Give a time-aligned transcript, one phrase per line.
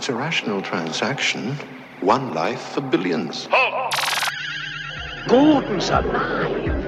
[0.00, 1.54] It's a rational transaction.
[2.00, 3.46] One life for billions.
[3.52, 3.90] Oh,
[5.28, 6.79] Guten Sabbat.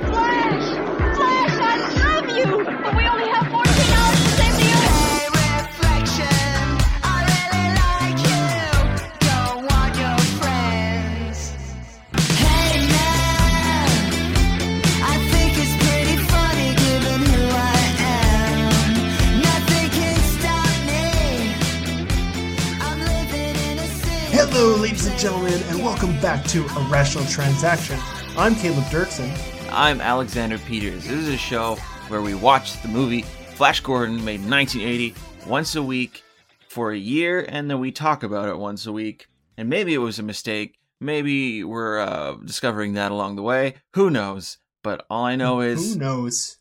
[24.55, 27.99] Hello, ladies and gentlemen, and welcome back to Irrational Transaction.
[28.36, 29.32] I'm Caleb Dirksen.
[29.72, 31.04] I'm Alexander Peters.
[31.04, 31.77] This is a show
[32.08, 33.22] where we watch the movie
[33.54, 35.14] Flash Gordon, made in 1980,
[35.46, 36.22] once a week
[36.68, 39.27] for a year, and then we talk about it once a week.
[39.56, 40.78] And maybe it was a mistake.
[41.00, 43.77] Maybe we're uh, discovering that along the way.
[43.94, 44.58] Who knows?
[44.82, 46.58] But all I know Who is knows?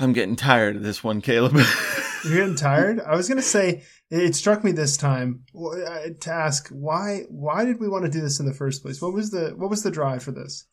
[0.00, 1.52] I'm getting tired of this one, Caleb.
[2.24, 2.98] You're getting tired?
[2.98, 7.64] I was going to say, it struck me this time uh, to ask why why
[7.64, 9.00] did we want to do this in the first place?
[9.00, 10.66] What was the what was the drive for this?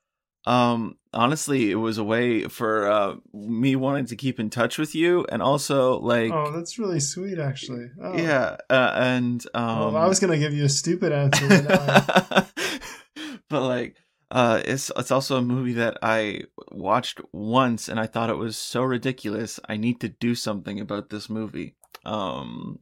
[0.46, 4.96] um, honestly, it was a way for uh, me wanting to keep in touch with
[4.96, 7.90] you, and also like, Oh, that's really sweet, actually.
[8.02, 8.18] Oh.
[8.18, 11.48] yeah, uh, and um, Well, I was going to give you a stupid answer.
[11.68, 12.52] But
[13.50, 13.96] but like
[14.32, 18.58] uh it's it's also a movie that I watched once and I thought it was
[18.58, 19.60] so ridiculous.
[19.68, 21.76] I need to do something about this movie.
[22.06, 22.80] Um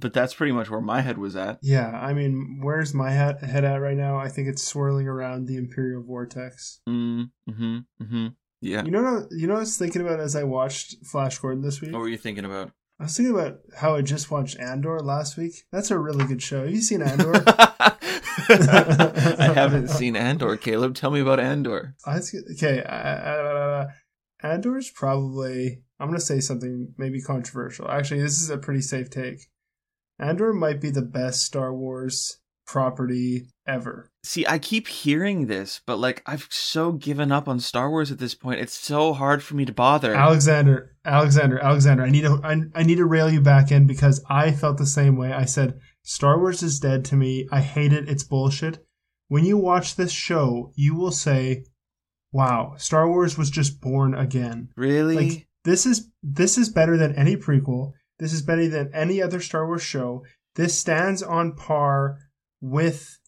[0.00, 1.58] but that's pretty much where my head was at.
[1.62, 4.16] yeah, I mean, where's my head, head at right now?
[4.18, 6.80] I think it's swirling around the Imperial Vortex.
[6.88, 7.84] Mm, mhm.
[8.02, 8.34] Mhm.
[8.60, 8.84] Yeah.
[8.84, 11.62] You know, what, you know, what I was thinking about as I watched Flash Gordon
[11.62, 11.92] this week.
[11.92, 12.70] What were you thinking about?
[12.98, 15.52] I was thinking about how I just watched Andor last week.
[15.72, 16.60] That's a really good show.
[16.64, 17.42] Have you seen Andor?
[18.48, 20.94] I haven't seen Andor, Caleb.
[20.94, 21.94] Tell me about Andor.
[22.06, 23.86] I was- okay, uh, uh,
[24.42, 25.82] Andor's probably.
[26.00, 27.88] I'm gonna say something maybe controversial.
[27.90, 29.40] Actually, this is a pretty safe take.
[30.18, 34.10] Andor might be the best Star Wars property ever.
[34.22, 38.18] See, I keep hearing this, but like I've so given up on Star Wars at
[38.18, 38.60] this point.
[38.60, 40.14] It's so hard for me to bother.
[40.14, 42.04] Alexander, Alexander, Alexander.
[42.04, 42.40] I need to.
[42.42, 45.32] I, I need to rail you back in because I felt the same way.
[45.32, 47.48] I said Star Wars is dead to me.
[47.52, 48.08] I hate it.
[48.08, 48.84] It's bullshit.
[49.28, 51.64] When you watch this show, you will say,
[52.32, 55.16] "Wow, Star Wars was just born again." really?
[55.16, 57.92] Like this is this is better than any prequel.
[58.18, 60.24] This is better than any other Star Wars show.
[60.54, 62.18] This stands on par
[62.60, 63.18] with,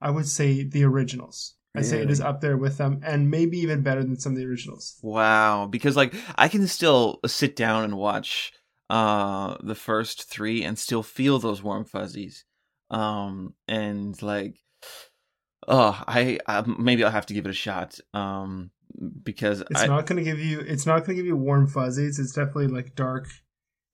[0.00, 1.54] I would say, the originals.
[1.76, 4.38] I say it is up there with them, and maybe even better than some of
[4.38, 4.96] the originals.
[5.02, 8.52] Wow, because like I can still sit down and watch
[8.88, 12.44] uh the first 3 and still feel those warm fuzzies.
[12.90, 14.56] Um and like
[15.66, 17.98] oh, I, I maybe I'll have to give it a shot.
[18.12, 18.70] Um
[19.24, 20.60] because It's I not going to give you.
[20.60, 22.18] It's not going to give you warm fuzzies.
[22.18, 23.26] It's definitely like dark,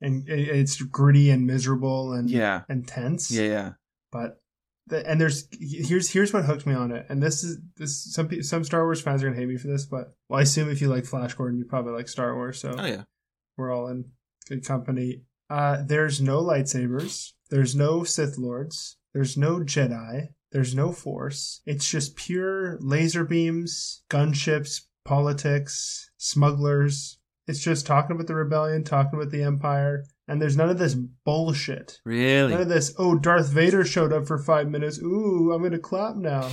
[0.01, 2.63] and it's gritty and miserable and yeah.
[2.69, 3.31] and tense.
[3.31, 3.71] Yeah, yeah.
[4.13, 4.41] But
[4.87, 7.07] the, and there's here's here's what hooked me on it.
[7.09, 9.87] And this is this some some Star Wars fans are gonna hate me for this,
[9.87, 12.61] but well, I assume if you like Flash Gordon, you probably like Star Wars.
[12.61, 13.05] So Oh yeah.
[13.57, 14.07] we're all in
[14.49, 15.23] good company.
[15.49, 17.33] Uh, there's no lightsabers.
[17.51, 18.97] There's no Sith Lords.
[19.13, 20.29] There's no Jedi.
[20.53, 21.61] There's no Force.
[21.67, 27.19] It's just pure laser beams, gunships, politics, smugglers.
[27.51, 30.95] It's just talking about the rebellion, talking about the Empire, and there's none of this
[30.95, 31.99] bullshit.
[32.05, 32.53] Really?
[32.53, 32.95] None of this.
[32.97, 35.01] Oh, Darth Vader showed up for five minutes.
[35.03, 36.49] Ooh, I'm gonna clap now.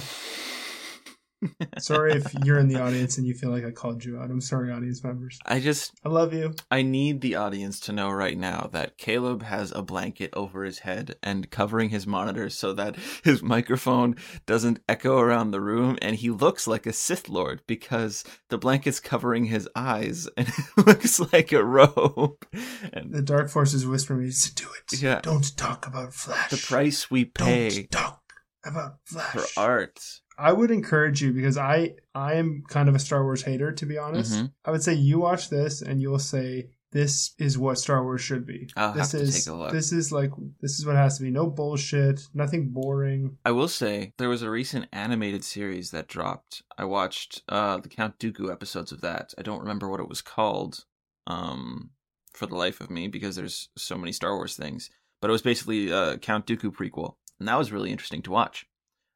[1.80, 4.30] Sorry if you're in the audience and you feel like I called you out.
[4.32, 5.40] I'm sorry, audience members.
[5.46, 6.54] I just I love you.
[6.72, 10.80] I need the audience to know right now that Caleb has a blanket over his
[10.80, 14.16] head and covering his monitor so that his microphone
[14.46, 19.00] doesn't echo around the room and he looks like a Sith Lord because the blanket's
[19.00, 22.46] covering his eyes and it looks like a robe.
[22.94, 25.02] And The Dark forces is whispering me to do it.
[25.02, 25.22] Yeah.
[25.22, 26.50] Don't talk about Flash.
[26.50, 27.70] the price we pay.
[27.70, 28.22] Don't talk
[28.66, 29.32] about Flash.
[29.34, 30.00] for art.
[30.38, 33.86] I would encourage you because I I am kind of a Star Wars hater to
[33.86, 34.34] be honest.
[34.34, 34.52] Mhm.
[34.66, 38.46] I would say you watch this and you'll say this is what Star Wars should
[38.46, 38.70] be.
[38.78, 39.72] I'll this is take a look.
[39.72, 40.32] this is like
[40.62, 41.32] this is what it has to be.
[41.32, 43.38] No bullshit, nothing boring.
[43.44, 46.64] I will say there was a recent animated series that dropped.
[46.78, 49.34] I watched uh the Count Dooku episodes of that.
[49.38, 50.86] I don't remember what it was called
[51.26, 51.92] um
[52.34, 54.90] for the life of me because there's so many Star Wars things.
[55.20, 57.16] But it was basically a Count Dooku prequel.
[57.40, 58.66] And that was really interesting to watch.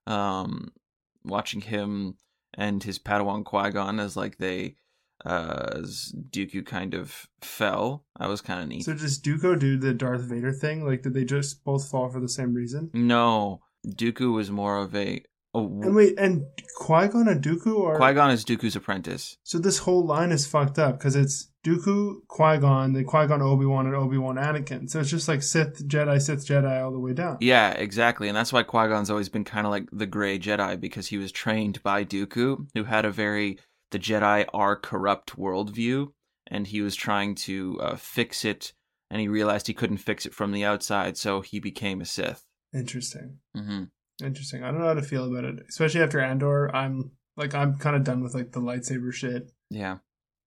[0.08, 0.72] Um
[1.24, 2.16] watching him
[2.54, 4.76] and his Padawan Qui-Gon as like they
[5.26, 8.06] uh as Dooku kind of fell.
[8.20, 8.86] That was kind of neat.
[8.86, 10.86] So does Dooku do the Darth Vader thing?
[10.86, 12.90] Like did they just both fall for the same reason?
[12.94, 15.24] No, Dooku was more of a
[15.54, 16.44] Oh, And wait, and
[16.78, 19.38] Qui Gon and Dooku are Qui Gon is Dooku's apprentice.
[19.44, 23.42] so this whole line is fucked up because it's Dooku, Qui Gon, then Qui Gon,
[23.42, 24.90] Obi Wan, and Obi Wan, Anakin.
[24.90, 27.38] So it's just like Sith, Jedi, Sith, Jedi all the way down.
[27.42, 28.30] Yeah, exactly.
[28.30, 31.18] And that's why Qui Gon's always been kind of like the gray Jedi because he
[31.18, 33.60] was trained by Dooku, who had a very
[33.92, 36.14] the Jedi are corrupt worldview,
[36.48, 38.72] and he was trying to uh, fix it,
[39.10, 42.46] and he realized he couldn't fix it from the outside, so he became a Sith.
[42.74, 43.40] Interesting.
[43.54, 43.84] hmm
[44.22, 44.64] Interesting.
[44.64, 46.74] I don't know how to feel about it, especially after Andor.
[46.76, 49.52] I'm like, I'm kind of done with like the lightsaber shit.
[49.70, 49.98] Yeah.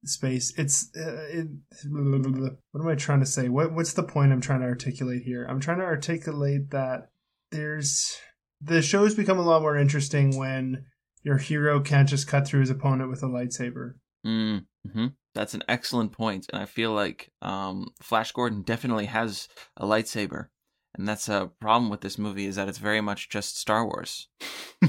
[0.05, 0.53] Space.
[0.59, 1.47] It's uh, it,
[1.91, 3.49] what am I trying to say?
[3.49, 5.47] What what's the point I'm trying to articulate here?
[5.49, 7.11] I'm trying to articulate that
[7.50, 8.19] there's
[8.61, 10.85] the shows become a lot more interesting when
[11.23, 13.94] your hero can't just cut through his opponent with a lightsaber.
[14.27, 15.06] Mm-hmm.
[15.35, 20.47] That's an excellent point, and I feel like um, Flash Gordon definitely has a lightsaber,
[20.96, 24.29] and that's a problem with this movie is that it's very much just Star Wars.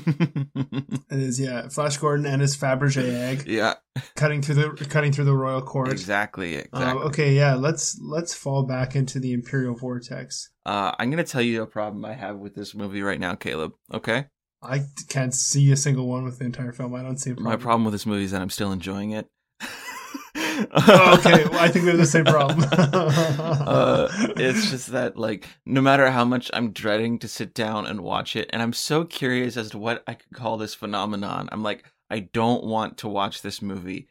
[1.12, 3.75] It is yeah, Flash Gordon and his Fabergé egg yeah,
[4.16, 5.92] cutting through the cutting through the royal court.
[5.92, 7.02] exactly, Uh, exactly.
[7.04, 10.50] okay, yeah, let's let's fall back into the imperial vortex.
[10.66, 13.74] Uh, I'm gonna tell you a problem I have with this movie right now, Caleb.
[13.94, 14.25] Okay,
[14.62, 16.94] I can't see a single one with the entire film.
[16.96, 17.52] I don't see a problem.
[17.52, 19.28] my problem with this movie is that I'm still enjoying it.
[20.72, 22.66] Oh, okay, well, I think we have the same problem.
[22.72, 24.07] uh,
[24.38, 28.36] it's just that like no matter how much I'm dreading to sit down and watch
[28.36, 31.50] it, and I'm so curious as to what I could call this phenomenon.
[31.52, 34.07] I'm like, I don't want to watch this movie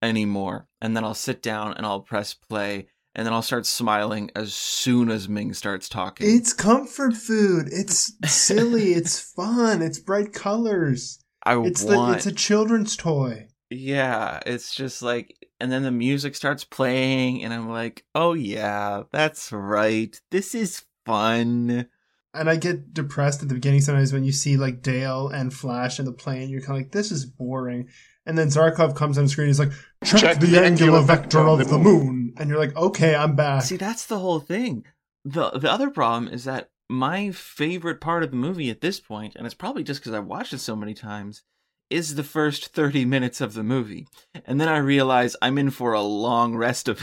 [0.00, 0.66] anymore.
[0.80, 4.52] And then I'll sit down and I'll press play, and then I'll start smiling as
[4.54, 6.26] soon as Ming starts talking.
[6.34, 7.68] It's comfort food.
[7.70, 8.92] It's silly.
[8.94, 9.82] it's fun.
[9.82, 11.18] It's bright colors.
[11.44, 13.48] I It's the, want, it's a children's toy.
[13.70, 14.38] yeah.
[14.46, 19.52] It's just like, and then the music starts playing, and I'm like, oh yeah, that's
[19.52, 20.20] right.
[20.32, 21.86] This is fun.
[22.34, 26.00] And I get depressed at the beginning sometimes when you see like Dale and Flash
[26.00, 26.48] in the plane.
[26.48, 27.88] You're kind of like, this is boring.
[28.26, 29.46] And then Zarkov comes on screen.
[29.46, 29.70] He's like,
[30.04, 32.34] check, the, angular vector of the moon.
[32.38, 33.62] And you're like, okay, I'm back.
[33.62, 34.84] See, that's the whole thing.
[35.24, 39.36] the The other problem is that my favorite part of the movie at this point,
[39.36, 41.44] and it's probably just because I've watched it so many times,
[41.92, 44.06] is the first thirty minutes of the movie,
[44.46, 47.00] and then I realize I'm in for a long rest of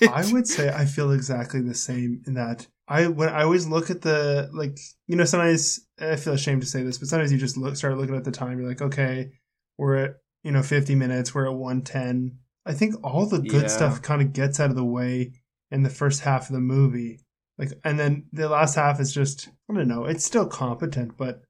[0.00, 0.08] it.
[0.10, 3.90] I would say I feel exactly the same in that I when I always look
[3.90, 7.38] at the like you know sometimes I feel ashamed to say this, but sometimes you
[7.38, 8.58] just look start looking at the time.
[8.58, 9.30] You're like, okay,
[9.78, 11.34] we're at you know 50 minutes.
[11.34, 12.38] We're at 110.
[12.66, 13.68] I think all the good Yeah.
[13.68, 15.32] stuff kind of gets out of the way
[15.70, 17.20] in the first half of the movie.
[17.58, 20.04] Like, and then the last half is just I don't know.
[20.04, 21.42] It's still competent, but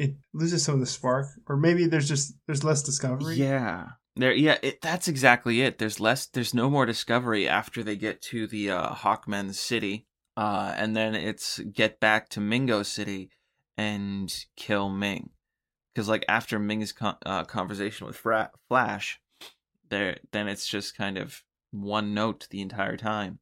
[0.00, 3.36] it loses some of the spark, or maybe there's just there's less discovery.
[3.36, 3.88] Yeah.
[4.16, 5.78] There yeah, it, that's exactly it.
[5.78, 10.06] There's less there's no more discovery after they get to the uh Hawkmen's city.
[10.36, 13.30] Uh and then it's get back to Mingo City
[13.76, 15.30] and kill Ming.
[15.94, 19.20] Cuz like after Ming's con- uh, conversation with Fra- Flash,
[19.90, 23.38] there then it's just kind of one note the entire time.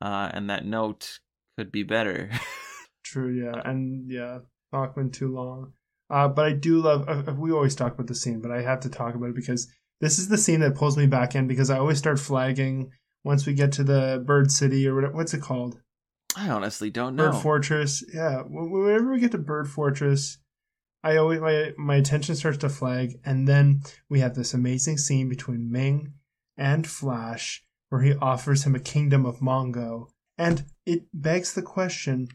[0.00, 1.18] Uh and that note
[1.56, 2.30] could be better.
[3.04, 4.40] True, yeah, and yeah,
[4.72, 5.72] Hawkman too long.
[6.10, 7.08] Uh, but I do love.
[7.08, 9.36] Uh, uh, we always talk about the scene, but I have to talk about it
[9.36, 9.68] because
[10.00, 12.90] this is the scene that pulls me back in because I always start flagging
[13.24, 15.80] once we get to the Bird City or what, what's it called?
[16.36, 17.32] I honestly don't know.
[17.32, 17.42] Bird.
[17.42, 18.04] Fortress.
[18.12, 20.38] Yeah, whenever we get to Bird Fortress,
[21.02, 25.28] I always my my attention starts to flag, and then we have this amazing scene
[25.28, 26.14] between Ming
[26.56, 32.28] and Flash where he offers him a kingdom of Mongo, and it begs the question: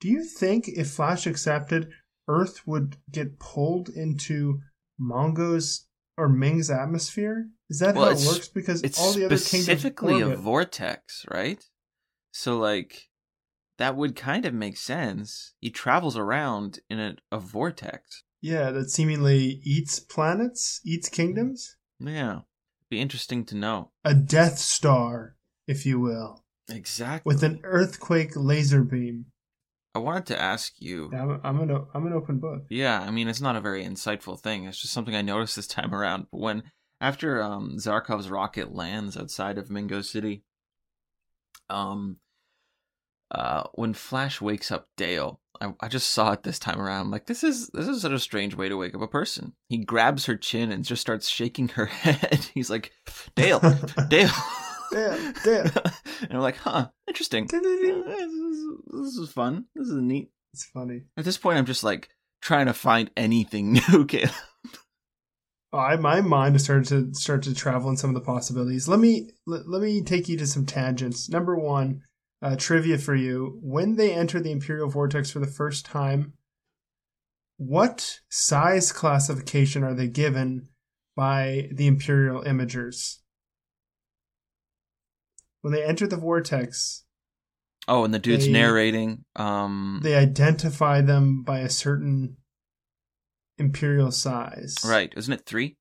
[0.00, 1.90] Do you think if Flash accepted,
[2.28, 4.60] Earth would get pulled into
[4.98, 5.86] Mongo's
[6.16, 7.48] or Ming's atmosphere?
[7.70, 8.48] Is that Well, how it works?
[8.48, 11.64] Because it's all the other kingdoms specifically a vortex, right?
[12.32, 13.08] So like
[13.78, 15.54] that would kind of make sense.
[15.60, 18.24] He travels around in a, a vortex.
[18.40, 21.76] yeah, that seemingly eats planets, eats kingdoms.
[22.00, 22.40] Yeah.
[22.90, 23.90] Be interesting to know.
[24.04, 25.36] a Death Star,
[25.66, 27.32] if you will, Exactly.
[27.32, 29.26] with an earthquake laser beam.
[29.98, 31.10] I wanted to ask you.
[31.12, 32.62] I'm, I'm an I'm an open book.
[32.70, 34.64] Yeah, I mean it's not a very insightful thing.
[34.64, 36.28] It's just something I noticed this time around.
[36.30, 36.62] But when
[37.00, 40.44] after um Zarkov's rocket lands outside of Mingo City,
[41.68, 42.18] um
[43.32, 47.06] uh when Flash wakes up Dale, I, I just saw it this time around.
[47.06, 49.54] I'm like this is this is such a strange way to wake up a person.
[49.68, 52.50] He grabs her chin and just starts shaking her head.
[52.54, 52.92] He's like,
[53.34, 53.60] Dale,
[54.08, 54.30] Dale.
[54.90, 55.62] Dale, Dale.
[56.22, 57.48] and I'm like, huh, interesting.
[57.58, 59.66] This is, this is fun.
[59.74, 60.30] This is neat.
[60.52, 61.02] It's funny.
[61.16, 62.08] At this point, I'm just like
[62.40, 64.06] trying to find anything new.
[64.06, 64.30] Caleb.
[65.72, 68.88] Oh, I, my mind has started to start to travel in some of the possibilities.
[68.88, 71.28] Let me let, let me take you to some tangents.
[71.28, 72.02] Number one,
[72.40, 76.32] uh, trivia for you: When they enter the Imperial Vortex for the first time,
[77.58, 80.68] what size classification are they given
[81.14, 83.18] by the Imperial Imagers?
[85.62, 87.04] When they enter the vortex,
[87.90, 89.24] Oh, and the dude's They- narrating.
[89.34, 92.36] Um, they identify them by a certain
[93.56, 94.76] imperial size.
[94.84, 95.76] right, isn't it three?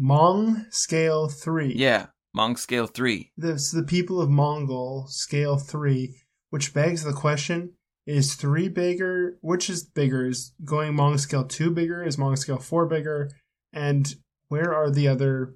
[0.00, 1.72] Mong scale three.
[1.74, 3.32] Yeah, Mong scale three.
[3.36, 6.16] This the people of Mongol scale three,
[6.50, 7.74] which begs the question:
[8.06, 9.38] Is three bigger?
[9.40, 10.26] Which is bigger?
[10.26, 12.02] Is going Mong scale two bigger?
[12.02, 13.30] Is Mong scale four bigger?
[13.72, 14.12] And
[14.48, 15.54] where are the other?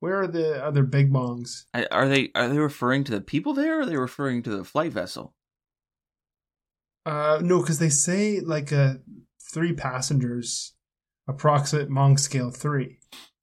[0.00, 1.66] Where are the other big Mongs?
[1.74, 4.50] I- Are they are they referring to the people there, or are they referring to
[4.50, 5.34] the flight vessel?
[7.06, 8.94] Uh, no, because they say like uh,
[9.52, 10.74] three passengers,
[11.28, 12.98] approximate Mong scale three.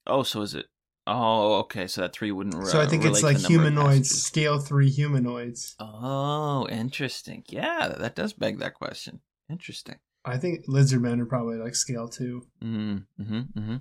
[0.05, 0.65] Oh, so is it?
[1.05, 1.87] Oh, okay.
[1.87, 2.67] So that three wouldn't.
[2.67, 5.75] so uh, I think it's like the number of humanoids, scale three humanoids.
[5.79, 7.43] Oh, interesting.
[7.49, 9.21] Yeah, that does beg that question.
[9.49, 9.99] Interesting.
[10.25, 12.45] I think lizard lizardmen are probably like scale two.
[12.63, 13.39] Mm, mm-hmm.
[13.59, 13.75] Mm-hmm.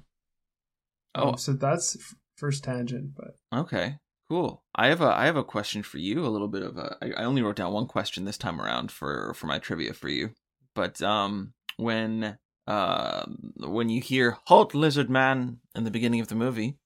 [1.17, 1.97] Oh, Oh, so that's
[2.37, 3.99] first tangent, but okay.
[4.29, 4.65] Cool.
[4.75, 6.27] I have a I have a question for you.
[6.27, 6.97] A little bit of a.
[7.01, 10.09] I I only wrote down one question this time around for for my trivia for
[10.09, 10.31] you.
[10.75, 13.27] But um, when uh
[13.59, 16.77] when you hear "Halt, lizard man" in the beginning of the movie,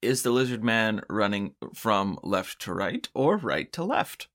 [0.00, 4.28] is the lizard man running from left to right or right to left?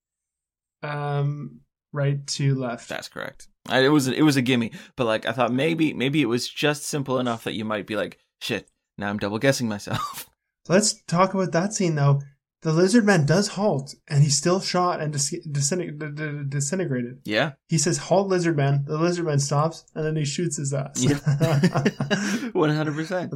[0.84, 1.62] um,
[1.94, 2.90] right to left.
[2.90, 3.48] That's correct.
[3.70, 6.48] I, it was it was a gimme, but like I thought maybe maybe it was
[6.48, 8.68] just simple enough that you might be like, shit.
[9.02, 10.30] Now I'm double guessing myself.
[10.70, 12.22] Let's talk about that scene though.
[12.62, 17.22] The lizard man does halt, and he's still shot and dis- disintegr- disintegrated.
[17.26, 17.54] yeah.
[17.68, 21.04] He says, "Halt, lizard man." The lizard man stops, and then he shoots his ass.
[22.54, 23.34] One hundred percent.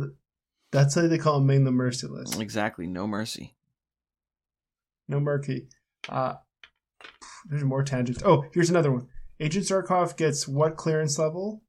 [0.72, 2.38] That's why they call him the Merciless.
[2.38, 2.86] Exactly.
[2.86, 3.55] No mercy.
[5.07, 5.67] No mercy.
[6.07, 6.36] Uh,
[7.50, 8.22] there's more tangents.
[8.24, 9.07] Oh, here's another one.
[9.39, 11.63] Agent Zarkov gets what clearance level?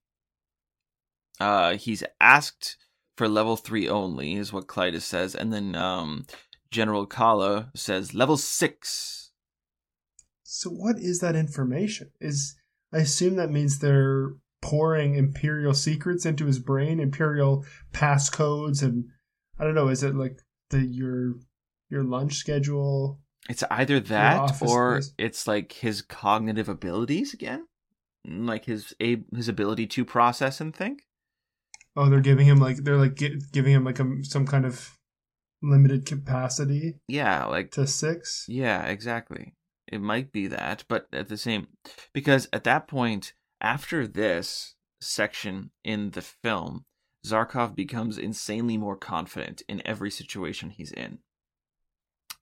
[1.40, 2.76] Uh, he's asked
[3.16, 6.26] for level three only, is what Klytus says, and then um,
[6.70, 9.30] General Kala says level six.
[10.42, 12.10] So what is that information?
[12.20, 12.56] Is
[12.92, 14.32] I assume that means they're
[14.62, 19.06] pouring imperial secrets into his brain, imperial passcodes, and
[19.58, 19.88] I don't know.
[19.88, 21.34] Is it like the your
[21.88, 23.20] your lunch schedule?
[23.48, 25.14] It's either that or space.
[25.18, 27.66] it's like his cognitive abilities again,
[28.26, 31.05] like his a his ability to process and think.
[31.96, 34.96] Oh, they're giving him like they're like gi- giving him like a, some kind of
[35.62, 38.44] limited capacity Yeah, like to six.
[38.48, 39.54] Yeah, exactly.
[39.88, 41.68] It might be that, but at the same
[42.12, 46.84] because at that point after this section in the film,
[47.24, 51.18] Zarkov becomes insanely more confident in every situation he's in.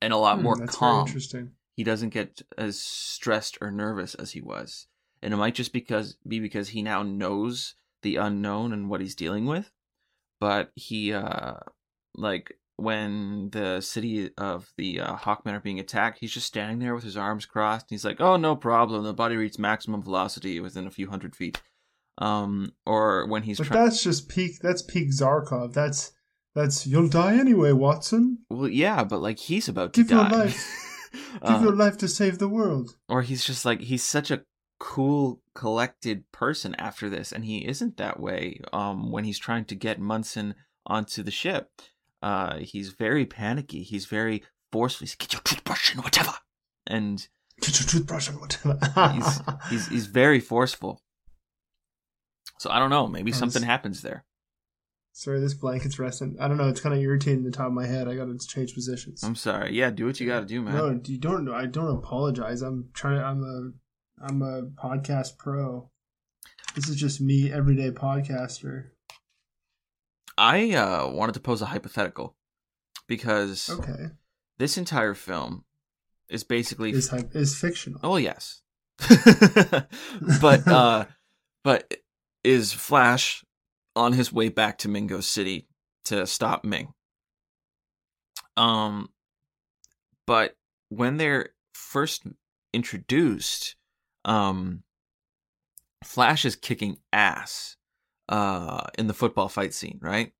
[0.00, 1.06] And a lot Hmm, more calm.
[1.06, 1.52] interesting.
[1.76, 4.86] He doesn't get as stressed or nervous as he was.
[5.22, 9.16] And it might just because be because he now knows the unknown and what he's
[9.16, 9.72] dealing with.
[10.40, 11.54] But he uh
[12.14, 16.94] like when the city of the uh, Hawkmen are being attacked, he's just standing there
[16.94, 17.86] with his arms crossed.
[17.86, 19.04] And he's like, "Oh, no problem.
[19.04, 21.60] The body reaches maximum velocity within a few hundred feet."
[22.18, 24.58] Um, or when he's But trying, that's just peak.
[24.60, 25.72] That's peak Zarkov.
[25.72, 26.12] That's
[26.54, 28.38] that's you'll die anyway, Watson.
[28.50, 30.80] well, yeah, but like he's about to Give your life.
[31.12, 32.96] Give Uh, your life to save the world.
[33.08, 34.42] or he's just like he's such a
[34.80, 39.74] cool collected person after this and he isn't that way um when he's trying to
[39.74, 40.54] get Munson
[40.86, 41.70] onto the ship
[42.22, 44.42] uh he's very panicky he's very
[44.72, 46.32] forceful he's get your toothbrush and whatever
[46.86, 47.28] and
[47.60, 48.78] Get your toothbrush and whatever.
[49.12, 51.00] he's he's he's very forceful
[52.58, 54.24] so i don't know maybe Oh, something happens there
[55.16, 56.36] Sorry, this blanket's resting.
[56.40, 56.66] I don't know.
[56.68, 58.08] It's kind of irritating the top of my head.
[58.08, 59.22] I got to change positions.
[59.22, 61.48] i'm sorry yeah do what you gotta do man No, you don't.
[61.48, 62.62] I don't apologize.
[62.62, 63.18] I'm trying.
[63.20, 63.70] To, I'm a.
[64.22, 65.90] I'm a podcast pro.
[66.74, 68.90] This is just me, everyday podcaster.
[70.36, 72.36] i uh wanted to pose a hypothetical
[73.06, 74.06] because Okay,
[74.58, 75.64] this entire film
[76.28, 78.00] is basically is is fictional.
[78.02, 78.62] Oh yes.
[80.40, 81.04] but uh
[81.62, 81.94] but
[82.42, 83.44] is Flash
[83.96, 85.68] on his way back to Mingo City
[86.06, 86.94] to stop Ming.
[88.56, 89.10] Um
[90.26, 90.56] but
[90.88, 92.24] when they're first
[92.72, 93.76] introduced,
[94.24, 94.82] um
[96.02, 97.76] Flash is kicking ass
[98.28, 100.32] uh in the football fight scene, right?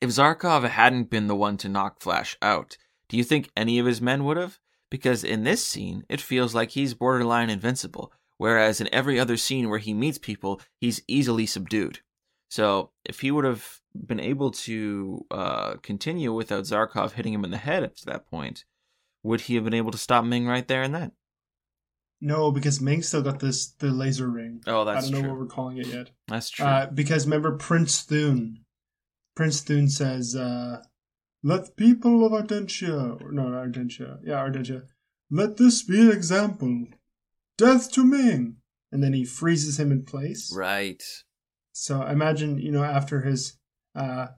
[0.00, 2.76] If Zarkov hadn't been the one to knock Flash out,
[3.08, 4.58] do you think any of his men would have?
[4.90, 9.68] Because in this scene, it feels like he's borderline invincible, whereas in every other scene
[9.68, 12.00] where he meets people, he's easily subdued.
[12.48, 17.50] So if he would have been able to uh, continue without Zarkov hitting him in
[17.50, 18.64] the head up to that point,
[19.22, 21.12] would he have been able to stop Ming right there and then?
[22.24, 24.62] No, because Ming still got this the laser ring.
[24.66, 25.18] Oh, that's true.
[25.18, 25.30] I don't know true.
[25.30, 26.10] what we're calling it yet.
[26.26, 26.64] That's true.
[26.64, 28.60] Uh, because remember Prince Thun.
[29.36, 30.82] Prince Thun says, uh,
[31.42, 34.84] "Let the people of Ardentia, or no, Ardentia, yeah, Ardentia,
[35.30, 36.86] let this be an example.
[37.58, 38.56] Death to Ming."
[38.90, 40.50] And then he freezes him in place.
[40.56, 41.02] right.
[41.72, 43.58] So I imagine, you know, after his
[43.94, 44.28] uh,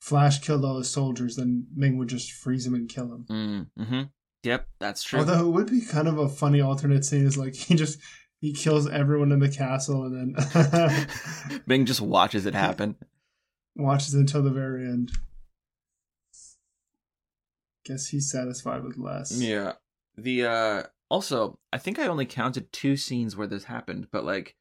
[0.00, 3.26] Flash killed all his soldiers, then Ming would just freeze him and kill him.
[3.28, 4.02] Mm, mm-hmm.
[4.44, 5.20] Yep, that's true.
[5.20, 7.98] Although it would be kind of a funny alternate scene is like he just
[8.40, 11.08] he kills everyone in the castle and then
[11.66, 12.96] Ming just watches it happen.
[13.74, 15.12] watches until the very end.
[17.84, 19.32] Guess he's satisfied with less.
[19.40, 19.72] Yeah.
[20.16, 24.56] The uh also, I think I only counted two scenes where this happened, but like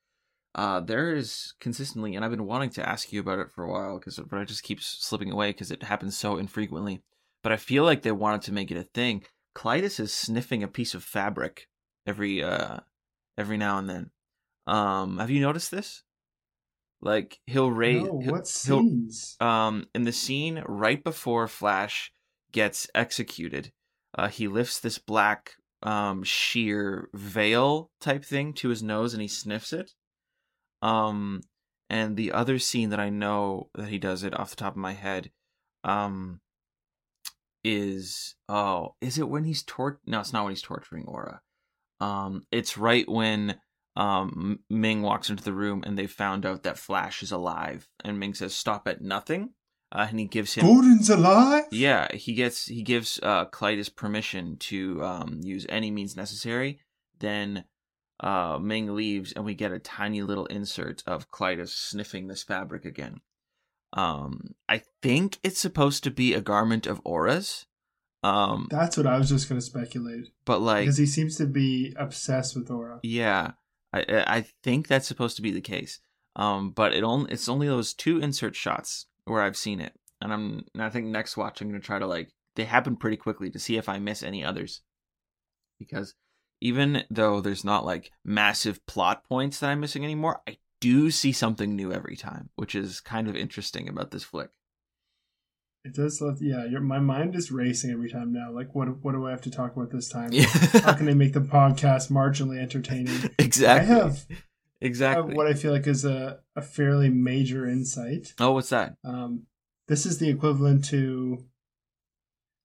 [0.55, 3.71] uh there is consistently and I've been wanting to ask you about it for a
[3.71, 7.01] while cuz but I just keep slipping away cuz it happens so infrequently.
[7.41, 9.25] But I feel like they wanted to make it a thing.
[9.55, 11.67] Klytus is sniffing a piece of fabric
[12.07, 12.79] every uh
[13.37, 14.11] every now and then.
[14.67, 16.03] Um have you noticed this?
[17.01, 19.35] Like he'll raise No, what he'll- scenes?
[19.39, 22.11] um in the scene right before Flash
[22.51, 23.71] gets executed,
[24.17, 29.27] uh, he lifts this black um sheer veil type thing to his nose and he
[29.27, 29.91] sniffs it.
[30.81, 31.41] Um
[31.89, 34.77] and the other scene that I know that he does it off the top of
[34.77, 35.31] my head
[35.83, 36.39] um
[37.63, 41.41] is oh is it when he's tort no it's not when he's torturing Aura.
[41.99, 43.59] Um it's right when
[43.95, 48.19] um Ming walks into the room and they found out that Flash is alive and
[48.19, 49.51] Ming says stop at nothing
[49.91, 51.65] uh, and he gives him Gordon's alive.
[51.71, 56.79] yeah, he gets he gives uh Klytus permission to um use any means necessary.
[57.19, 57.65] Then
[58.19, 62.85] uh Ming leaves and we get a tiny little insert of Klytus sniffing this fabric
[62.85, 63.21] again.
[63.93, 67.65] Um I think it's supposed to be a garment of auras.
[68.23, 71.45] Um That's what I was just going to speculate but like because he seems to
[71.45, 72.99] be obsessed with Aura.
[73.03, 73.51] yeah,
[73.91, 75.99] I I think that's supposed to be the case.
[76.35, 80.33] Um, but it only it's only those two insert shots where I've seen it, and
[80.33, 83.49] I'm and I think next watch I'm gonna try to like they happen pretty quickly
[83.51, 84.81] to see if I miss any others,
[85.79, 86.15] because
[86.61, 91.31] even though there's not like massive plot points that I'm missing anymore, I do see
[91.31, 94.49] something new every time, which is kind of interesting about this flick.
[95.85, 96.19] It does.
[96.19, 98.51] Let, yeah, your, my mind is racing every time now.
[98.51, 100.29] Like, what what do I have to talk about this time?
[100.33, 100.45] Yeah,
[100.83, 103.29] How can I make the podcast marginally entertaining?
[103.39, 103.95] exactly.
[103.95, 104.25] I have
[104.81, 105.35] exactly.
[105.35, 108.33] what I feel like is a, a fairly major insight.
[108.39, 108.95] oh, what's that?
[109.05, 109.43] Um,
[109.87, 111.45] this is the equivalent to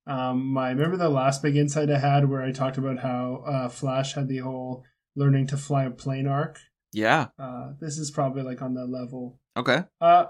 [0.09, 3.69] um, my remember the last big insight I had where I talked about how uh,
[3.69, 6.59] Flash had the whole learning to fly a plane arc.
[6.93, 7.29] Yeah.
[7.39, 9.39] Uh, this is probably like on that level.
[9.57, 9.85] Okay.
[10.01, 10.27] Uh,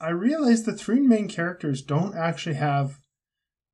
[0.00, 3.00] I realized the three main characters don't actually have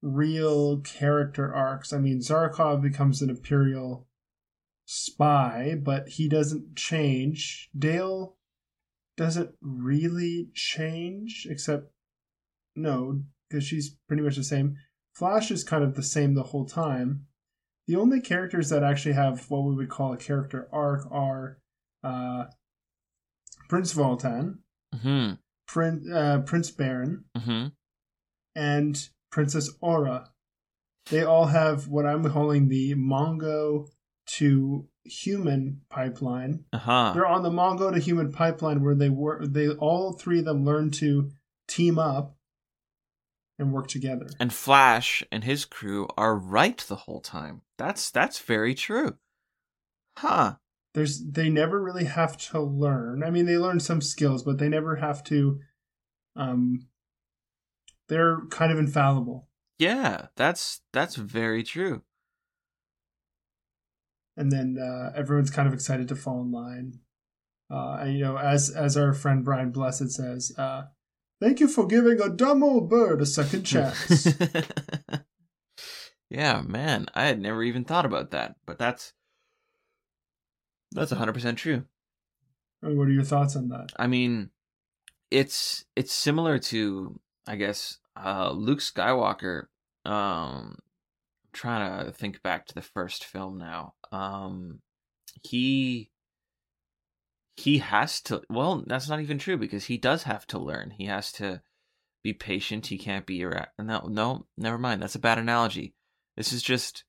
[0.02, 1.92] real character arcs.
[1.92, 4.06] I mean, Zarkov becomes an Imperial
[4.86, 7.70] spy, but he doesn't change.
[7.76, 8.36] Dale
[9.16, 11.92] doesn't really change, except
[12.74, 14.76] no, because she's pretty much the same.
[15.14, 17.26] Flash is kind of the same the whole time.
[17.86, 21.58] The only characters that actually have what we would call a character arc are
[22.04, 22.44] uh,
[23.68, 24.58] Prince Vultan,
[25.02, 25.32] Hmm.
[25.66, 27.66] Prince uh, Prince Barin, mm-hmm.
[28.54, 30.30] and Princess Aura.
[31.10, 33.88] They all have what I'm calling the Mongo
[34.38, 36.64] to human pipeline.
[36.72, 37.12] Uh huh.
[37.14, 39.42] They're on the Mongo to human pipeline where they work.
[39.44, 41.30] They all three of them learn to
[41.68, 42.36] team up
[43.58, 44.28] and work together.
[44.38, 47.62] and Flash and his crew are right the whole time.
[47.78, 49.16] That's that's very true.
[50.18, 50.56] Huh.
[50.96, 53.22] There's they never really have to learn.
[53.22, 55.60] I mean, they learn some skills, but they never have to.
[56.34, 56.86] Um,
[58.08, 59.46] they're kind of infallible.
[59.78, 62.02] Yeah, that's that's very true.
[64.38, 67.00] and then uh, everyone's kind of excited to fall in line.
[67.70, 70.84] Uh, and you know, as as our friend Brian Blessed says, uh,
[71.40, 74.28] "Thank you for giving a dumb old bird a second chance."
[76.30, 79.12] yeah, man, I had never even thought about that, but that's
[80.96, 81.84] that's 100% true.
[82.80, 83.92] What are your thoughts on that?
[83.96, 84.50] I mean,
[85.30, 89.64] it's it's similar to I guess uh Luke Skywalker
[90.04, 90.78] um
[91.52, 93.94] trying to think back to the first film now.
[94.12, 94.80] Um
[95.42, 96.10] he
[97.56, 100.92] he has to well, that's not even true because he does have to learn.
[100.96, 101.62] He has to
[102.22, 102.86] be patient.
[102.86, 103.70] He can't be erratic.
[103.78, 105.02] No, no, never mind.
[105.02, 105.94] That's a bad analogy.
[106.36, 107.04] This is just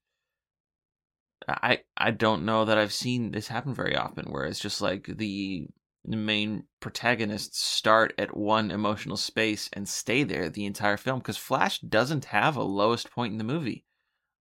[1.47, 5.05] I I don't know that I've seen this happen very often where it's just like
[5.05, 5.67] the
[6.05, 11.79] main protagonists start at one emotional space and stay there the entire film because Flash
[11.79, 13.85] doesn't have a lowest point in the movie.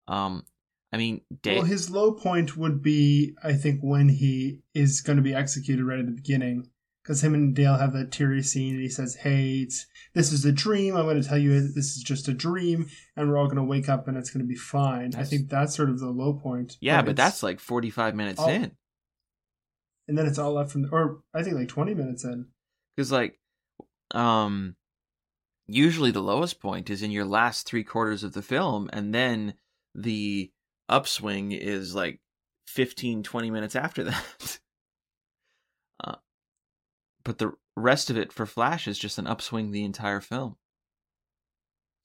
[0.07, 0.43] Um
[0.91, 1.57] I mean, Dale.
[1.57, 5.83] Well, his low point would be, I think, when he is going to be executed
[5.83, 6.69] right at the beginning,
[7.07, 10.43] because him and Dale have that teary scene, and he says, "Hey, it's, this is
[10.43, 10.97] a dream.
[10.97, 13.63] I'm going to tell you this is just a dream, and we're all going to
[13.63, 16.33] wake up, and it's going to be fine." I think that's sort of the low
[16.33, 16.75] point.
[16.81, 18.49] yeah, but it's- that's like 45 minutes Oh.
[18.49, 18.71] in.
[20.09, 22.47] and then it's all up from, or I think like 20 minutes in.
[22.95, 23.39] because like
[24.11, 24.75] um
[25.65, 29.53] usually the lowest point is in your last three quarters of the film and then
[29.93, 30.49] the
[30.87, 32.21] upswing is like
[32.67, 34.59] 15 20 minutes after that
[36.03, 36.15] uh,
[37.27, 40.55] but the rest of it for flash is just an upswing the entire film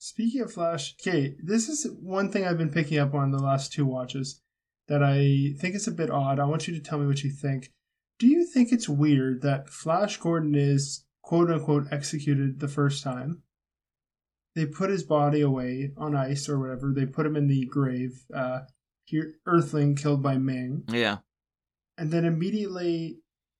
[0.05, 3.73] Speaking of Flash, okay, this is one thing I've been picking up on the last
[3.73, 4.41] two watches
[4.89, 6.41] that I think is a bit odd.
[6.41, 7.71] I want you to tell me what you think.
[8.19, 13.45] Do you think it's weird that Flash Gordon is quote unquote executed the first time?
[14.57, 16.93] They put his body away on ice or whatever.
[16.93, 18.25] They put him in the grave.
[18.35, 18.63] Uh,
[19.05, 21.19] here, Earthling killed by Ming, yeah
[21.99, 23.19] and then immediately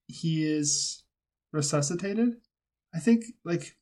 [0.09, 1.05] he is
[1.53, 2.35] resuscitated.
[2.95, 3.77] I think like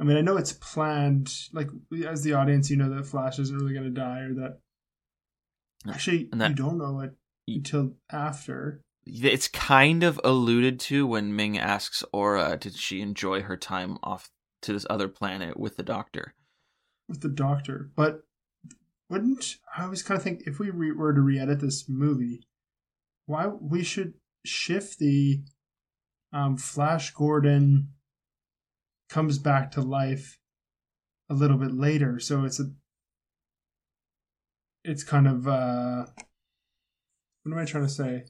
[0.00, 1.68] I mean I know it's planned like
[2.06, 4.58] as the audience you know that Flash isn't really going to die or that
[5.88, 7.12] actually And that- you don't know it
[7.46, 8.80] until after.
[9.06, 14.30] it's kind of alluded to when ming asks aura did she enjoy her time off
[14.62, 16.34] to this other planet with the doctor
[17.06, 17.90] with the doctor.
[17.94, 18.22] But
[19.10, 22.46] wouldn't I always kind of think if we re- were to re-edit this movie,
[23.26, 24.14] why we should
[24.46, 25.42] shift the
[26.34, 27.88] um, Flash Gordon
[29.08, 30.38] comes back to life
[31.30, 32.64] a little bit later, so it's a
[34.84, 36.04] it's kind of uh
[37.42, 38.24] what am I trying to say?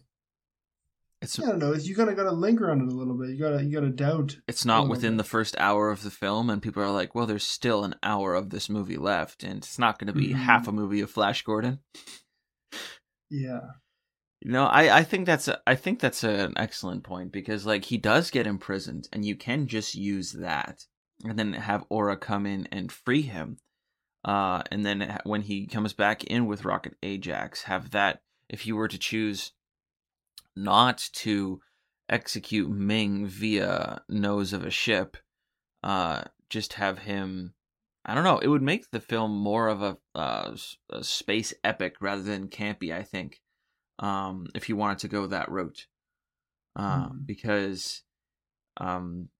[1.22, 1.72] it's I don't know.
[1.74, 3.30] You gotta gotta linger on it a little bit.
[3.30, 4.36] You gotta you gotta doubt.
[4.46, 5.18] it's not within bit.
[5.18, 8.34] the first hour of the film and people are like well there's still an hour
[8.34, 10.34] of this movie left and it's not going to be Mhm.
[10.36, 11.78] half a movie of flash gordon
[13.30, 13.60] Yeah.
[14.52, 17.96] Know i i think that's a, i think that's an excellent point because like he
[17.96, 20.87] does get imprisoned and you can just use that
[21.24, 23.57] and then have aura come in and free him
[24.24, 28.76] uh and then when he comes back in with rocket ajax have that if you
[28.76, 29.52] were to choose
[30.57, 31.61] not to
[32.09, 35.16] execute Ming via nose of a ship,
[35.83, 37.54] uh, just have him.
[38.04, 38.38] I don't know.
[38.38, 40.57] It would make the film more of a, uh,
[40.90, 42.92] a space epic rather than campy.
[42.94, 43.40] I think,
[43.98, 45.87] um, if you wanted to go that route,
[46.76, 47.26] uh, Mhm.
[47.26, 48.02] because,
[48.78, 49.30] um,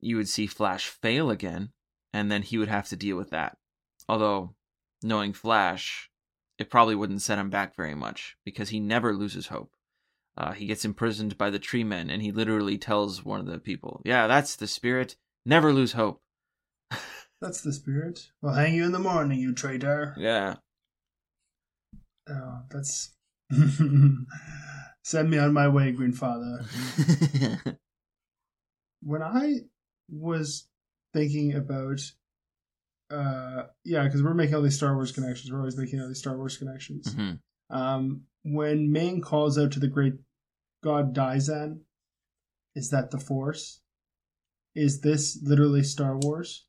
[0.00, 1.72] you would see Flash fail again,
[2.12, 3.58] and then he would have to deal with that.
[4.08, 4.54] Although,
[5.02, 6.10] knowing Flash,
[6.58, 9.74] it probably wouldn't set him back very much because he never loses hope.
[10.36, 13.58] Uh, he gets imprisoned by the tree men, and he literally tells one of the
[13.58, 15.16] people, "Yeah, that's the spirit.
[15.46, 16.22] Never lose hope."
[17.40, 18.30] That's the spirit.
[18.40, 20.14] We'll hang you in the morning, you traitor.
[20.16, 20.56] Yeah,
[22.26, 23.13] Oh, that's.
[25.04, 26.64] Send me on my way, Grandfather.
[29.02, 29.56] When I
[30.10, 30.66] was
[31.12, 32.00] thinking about.
[33.10, 35.52] Uh, yeah, because we're making all these Star Wars connections.
[35.52, 37.14] We're always making all these Star Wars connections.
[37.14, 37.38] Mhm.
[37.68, 40.14] Um, when Ming calls out to the great
[40.82, 41.80] god Daizan,
[42.74, 43.82] is that the Force?
[44.74, 46.66] Is this literally Star Wars?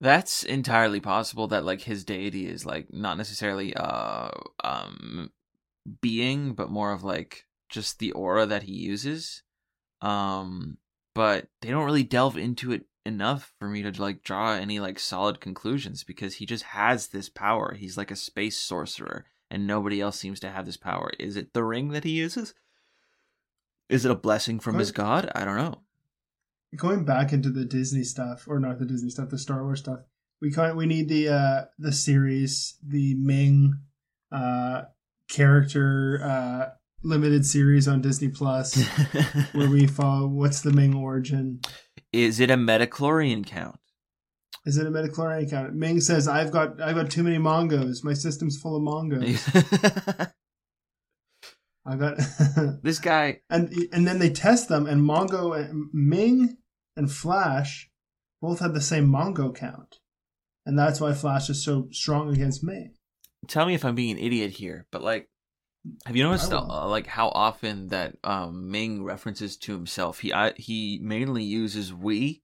[0.00, 1.48] That's entirely possible.
[1.48, 4.30] That like his deity is like not necessarily uh
[4.62, 5.30] um
[6.00, 9.42] being, but more of like just the aura that he uses.
[10.00, 10.78] Um,
[11.14, 14.98] but they don't really delve into it enough for me to like draw any like
[14.98, 17.74] solid conclusions because he just has this power.
[17.74, 21.10] He's like a space sorcerer and nobody else seems to have this power.
[21.18, 22.54] Is it the ring that he uses?
[23.88, 25.30] Is it a blessing from his god?
[25.34, 25.80] I don't know.
[26.76, 30.00] Going back into the Disney stuff, or not the Disney stuff, the Star Wars stuff.
[30.40, 33.74] We kind we need the uh the series, the Ming
[34.30, 34.82] uh
[35.28, 36.66] character uh
[37.02, 38.82] limited series on Disney Plus
[39.52, 41.60] where we follow what's the Ming origin.
[42.12, 43.78] Is it a midi-chlorian count?
[44.64, 45.74] Is it a midi-chlorian count?
[45.74, 48.04] Ming says, I've got I've got too many mongos.
[48.04, 50.32] My system's full of mongos.
[51.88, 52.16] I got
[52.82, 56.58] this guy and and then they test them and Mongo and Ming
[56.96, 57.90] and Flash
[58.40, 60.00] both had the same Mongo count.
[60.66, 62.94] And that's why Flash is so strong against Ming.
[63.46, 65.28] tell me if I'm being an idiot here, but like,
[66.04, 70.18] have you noticed I uh, like how often that um Ming references to himself?
[70.18, 72.42] He I, he mainly uses we.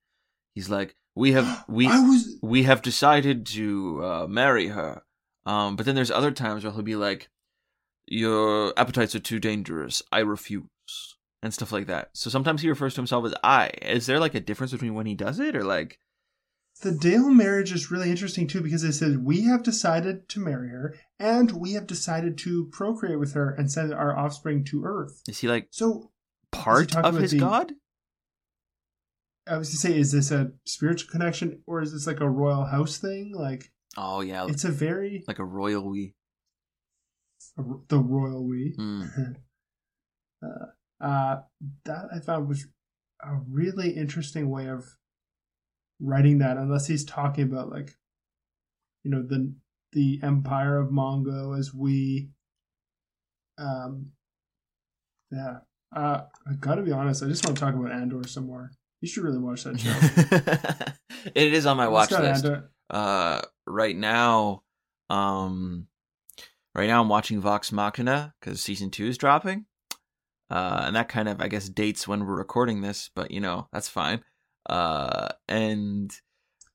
[0.54, 5.02] He's like, we have we was we have decided to uh, marry her.
[5.44, 7.28] Um, but then there's other times where he'll be like,
[8.07, 10.03] your appetites are too dangerous.
[10.12, 10.64] I refuse.
[11.43, 12.09] And stuff like that.
[12.14, 13.67] So sometimes he refers to himself as I.
[13.83, 15.99] Is there like a difference between when he does it or like
[16.81, 20.71] the Dale marriage is really interesting too because it says we have decided to marry
[20.71, 25.21] her and we have decided to procreate with her and send our offspring to Earth.
[25.29, 26.11] Is he like So
[26.51, 27.73] part of his the- god?
[29.47, 32.64] I was to say, is this a spiritual connection or is this like a royal
[32.64, 33.33] house thing?
[33.35, 36.14] Like Oh yeah, it's a very like a royal we.
[37.57, 38.74] The royal we.
[38.78, 39.37] Mm.
[41.00, 41.37] uh,
[41.85, 42.66] that I found was
[43.22, 44.85] a really interesting way of
[46.00, 47.94] writing that, unless he's talking about like,
[49.02, 49.54] you know, the
[49.92, 52.30] the empire of Mongo as we.
[53.59, 54.12] Um.
[55.30, 55.59] Yeah,
[55.94, 57.22] uh, I gotta be honest.
[57.22, 58.70] I just want to talk about Andor some more.
[59.00, 60.92] You should really watch that show.
[61.35, 62.44] it is on my watch list.
[62.44, 64.62] Andor- uh right now
[65.09, 65.87] um
[66.74, 69.66] right now i'm watching vox machina because season two is dropping
[70.50, 73.68] uh and that kind of i guess dates when we're recording this but you know
[73.72, 74.22] that's fine
[74.68, 76.12] uh and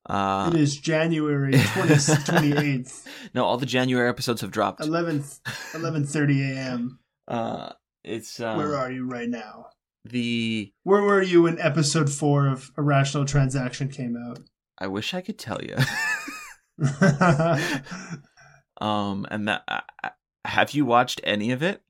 [0.09, 5.39] uh it is January 20th, 28th, no all the january episodes have dropped 11th,
[5.73, 6.99] 11:30 a.m.
[7.27, 7.71] uh
[8.03, 9.67] it's uh Where are you right now?
[10.05, 14.39] the Where were you when episode four of Irrational Transaction came out?
[14.79, 15.75] i wish i could tell you
[18.80, 20.12] um and that I-
[20.46, 21.82] have you watched any of it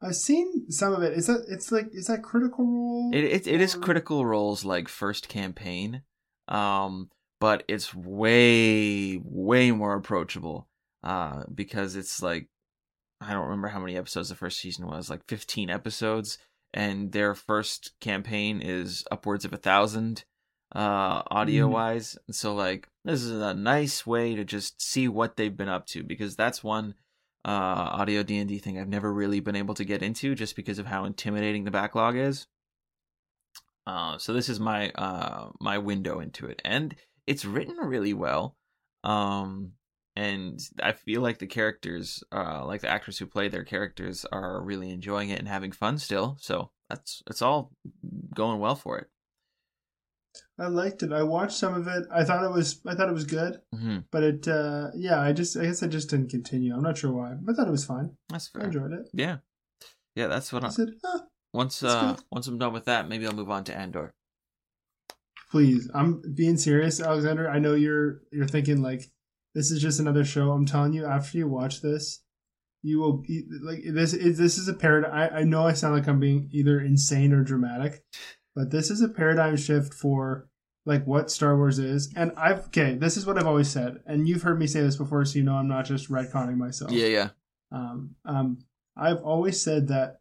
[0.00, 1.12] I've seen some of it.
[1.14, 3.10] Is that it's like is that Critical Role?
[3.12, 6.02] It it, it is Critical Role's like first campaign,
[6.46, 10.68] um, but it's way way more approachable,
[11.02, 12.48] uh, because it's like
[13.20, 16.38] I don't remember how many episodes the first season was, like fifteen episodes,
[16.72, 20.24] and their first campaign is upwards of a thousand,
[20.74, 22.18] uh, audio wise.
[22.30, 26.02] So like this is a nice way to just see what they've been up to
[26.02, 26.94] because that's one
[27.44, 30.86] uh audio d&d thing i've never really been able to get into just because of
[30.86, 32.46] how intimidating the backlog is.
[33.86, 36.60] Uh so this is my uh my window into it.
[36.64, 36.94] And
[37.26, 38.56] it's written really well
[39.04, 39.72] um
[40.16, 44.60] and i feel like the characters uh like the actors who play their characters are
[44.60, 46.36] really enjoying it and having fun still.
[46.40, 47.70] So that's it's all
[48.34, 49.08] going well for it
[50.58, 51.12] I liked it.
[51.12, 52.04] I watched some of it.
[52.12, 55.32] I thought it was I thought it was good, hmm but it uh yeah, I
[55.32, 56.74] just I guess I just didn't continue.
[56.74, 57.34] I'm not sure why.
[57.40, 58.16] But I thought it was fine.
[58.28, 58.62] that's fair.
[58.62, 59.08] I enjoyed it.
[59.12, 59.38] yeah
[60.14, 61.20] yeah that's what I i said, ah,
[61.52, 62.24] once uh good.
[62.32, 64.14] once i'm done with that maybe i'll move on to andor
[65.50, 65.88] please.
[65.94, 67.48] I'm being serious, Alexander.
[67.48, 69.02] I know you're you're thinking like
[69.54, 70.50] this is just another show.
[70.52, 72.22] I'm telling you, after you watch this,
[72.82, 74.12] you will be like this.
[74.12, 75.12] Is, this is a paradigm.
[75.12, 78.02] I, I know I sound like I'm being either insane or dramatic,
[78.58, 80.48] but this is a paradigm shift for
[80.84, 82.12] like what Star Wars is.
[82.16, 82.96] And I've okay.
[82.96, 85.44] This is what I've always said, and you've heard me say this before, so you
[85.44, 86.90] know I'm not just retconning myself.
[86.90, 87.28] yeah yeah
[87.70, 88.58] Um, um,
[88.96, 90.16] I've always said that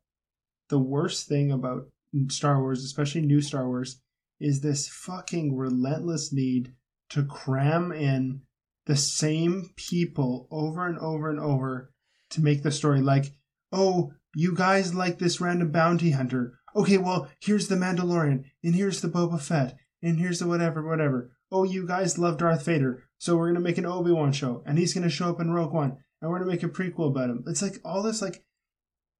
[0.69, 1.87] the worst thing about
[2.29, 4.01] Star Wars, especially new Star Wars,
[4.39, 6.73] is this fucking relentless need
[7.09, 8.41] to cram in
[8.85, 11.91] the same people over and over and over
[12.29, 13.31] to make the story like,
[13.71, 16.59] oh, you guys like this random bounty hunter.
[16.77, 21.31] Okay, well, here's the Mandalorian, and here's the Boba Fett, and here's the whatever, whatever.
[21.51, 24.77] Oh, you guys love Darth Vader, so we're gonna make an Obi Wan show, and
[24.77, 27.43] he's gonna show up in Rogue One, and we're gonna make a prequel about him.
[27.47, 28.43] It's like all this like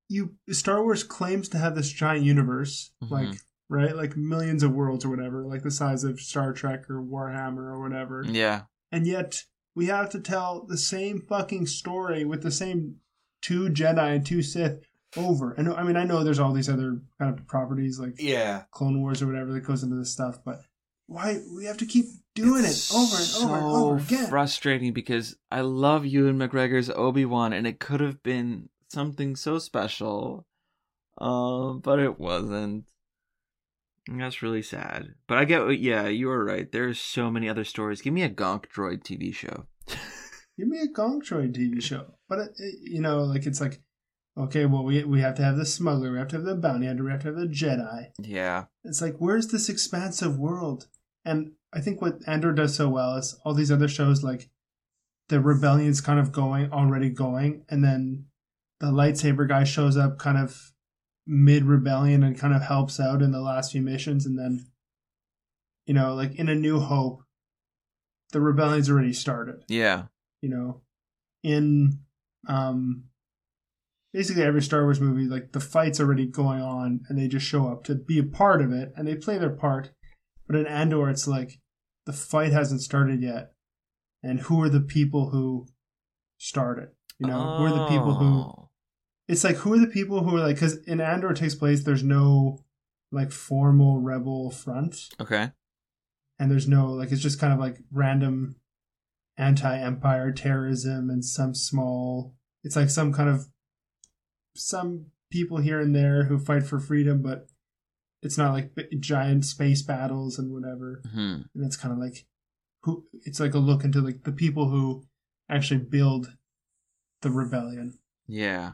[0.10, 3.12] you Star Wars claims to have this giant universe, Mhm.
[3.12, 3.38] like
[3.70, 7.64] right, like millions of worlds or whatever, like the size of Star Trek or Warhammer
[7.72, 9.44] or whatever, yeah and yet
[9.76, 12.98] we have to tell the same fucking story with the same
[13.42, 14.80] two Jedi and two Sith
[15.16, 15.54] over.
[15.54, 19.02] And I mean, I know there's all these other kind of properties like yeah Clone
[19.02, 20.62] Wars or whatever that goes into this stuff, but
[21.08, 24.30] why we have to keep doing It's it over and over and over so again?
[24.30, 29.58] Frustrating because I love Ewan McGregor's Obi Wan, and it could have been something so
[29.60, 30.46] special,
[31.20, 32.86] um, but it wasn't.
[34.10, 35.16] And that's really sad.
[35.28, 36.72] But I get, yeah, you are right.
[36.72, 38.02] There's so many other stories.
[38.02, 39.66] Give me a Gonk Droid TV show.
[40.58, 42.14] Give me a Gonk Droid TV show.
[42.30, 43.82] But it, it- you know, like it's like,
[44.38, 46.88] okay, well we we have to have the smuggler, we have to have the bounty
[46.88, 48.08] hunter, we have to have the Jedi.
[48.20, 50.88] yeah, It's like, where's this expansive world?
[51.26, 54.50] And I think what Andor does so well is all these other shows, like
[55.30, 58.26] the rebellion's kind of going, already going, and then
[58.80, 60.72] the lightsaber guy shows up kind of
[61.26, 64.26] mid rebellion and kind of helps out in the last few missions.
[64.26, 64.68] And then,
[65.86, 67.24] you know, like in A New Hope,
[68.32, 70.04] the rebellion's already started yeah,
[70.42, 70.82] you know
[71.44, 72.00] in
[72.48, 73.06] um
[74.18, 77.68] basically every star wars movie like the fight's already going on and they just show
[77.68, 79.92] up to be a part of it and they play their part
[80.48, 81.60] but in andor it's like
[82.08, 83.52] the fight hasn't started yet
[84.24, 85.68] and who are the people who
[86.38, 88.70] started you know who are the people who Oh.
[89.28, 92.04] it's like who are the people who are like because in andor takes place there's
[92.04, 92.64] no
[93.12, 95.52] like formal rebel front Okay.
[96.40, 98.56] and there's no like it's just kind of like random
[99.38, 103.46] anti-empire terrorism and some small it's like some kind of
[104.58, 107.48] some people here and there who fight for freedom but
[108.22, 111.42] it's not like giant space battles and whatever Hmm.
[111.54, 112.26] and it's kind of like
[112.84, 115.06] who it's like a look into like the people who
[115.50, 116.34] actually build
[117.22, 118.74] the rebellion Yeah,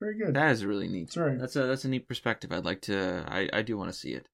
[0.00, 1.12] very good that is really neat.
[1.12, 1.36] Sorry.
[1.36, 2.50] That's a that's a neat perspective.
[2.52, 3.24] I'd like to.
[3.28, 4.26] I I do want to see it.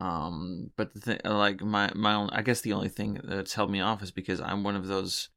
[0.00, 3.70] Um, but the thing, like my my own, I guess the only thing that's held
[3.70, 5.28] me off is because I'm one of those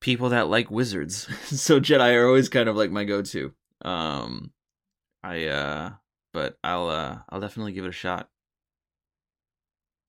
[0.00, 1.28] people that like wizards.
[1.44, 3.52] so Jedi are always kind of like my go-to.
[3.82, 4.52] Um,
[5.22, 5.90] I uh,
[6.32, 8.28] but I'll uh, I'll definitely give it a shot.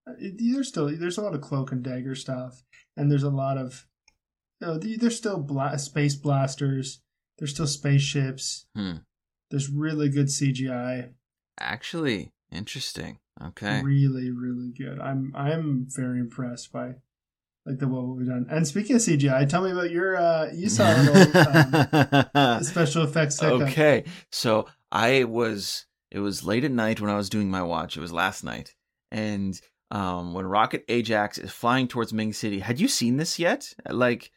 [0.06, 2.64] there's still there's a lot of cloak and dagger stuff,
[2.96, 3.88] and there's a lot of
[4.62, 7.02] you know, there's still bla- space blasters.
[7.38, 8.66] There's still spaceships.
[8.76, 8.98] Hmm.
[9.50, 11.14] There's really good CGI.
[11.60, 13.20] Actually, interesting.
[13.42, 13.82] Okay.
[13.82, 15.00] Really, really good.
[15.00, 16.96] I'm I'm very impressed by
[17.70, 18.48] like the what we've done.
[18.50, 23.04] And speaking of CGI, tell me about your uh you saw a little um, special
[23.04, 23.40] effects.
[23.40, 23.62] hiccup.
[23.70, 27.96] okay so i was it was late at night when i was doing my watch
[27.96, 28.74] it was last night
[29.12, 33.72] and um when rocket ajax is flying towards ming city had you seen this yet
[33.90, 34.32] like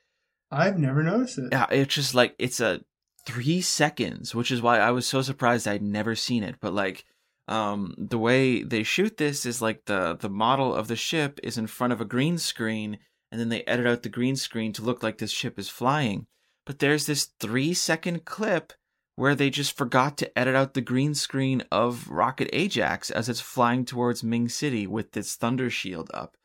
[0.51, 1.49] I've never noticed it.
[1.51, 2.83] yeah, it's just like it's a
[3.25, 7.07] three seconds which is why i was so surprised i'd never seen it but like
[7.49, 11.57] um the way they shoot this is like the the model of the ship is
[11.57, 12.99] in front of a green screen
[13.33, 16.27] and then they edit out the green screen to look like this ship is flying
[16.65, 18.73] but there's this three second clip
[19.17, 23.41] where they just forgot to edit out the green screen of rocket ajax as it's
[23.41, 26.37] flying towards ming city with its thunder shield up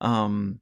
[0.00, 0.60] um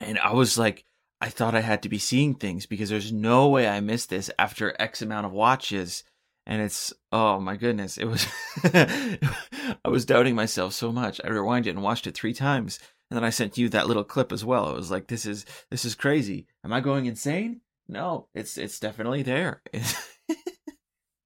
[0.00, 0.84] and i was like
[1.20, 4.30] I thought I had to be seeing things because there's no way I missed this
[4.38, 6.02] after X amount of watches.
[6.46, 8.26] And it's oh my goodness, it was
[8.64, 11.20] I was doubting myself so much.
[11.22, 12.80] I rewinded it and watched it three times.
[13.10, 14.70] And then I sent you that little clip as well.
[14.70, 16.46] It was like this is this is crazy.
[16.64, 17.60] Am I going insane?
[17.88, 19.62] No, it's it's definitely there.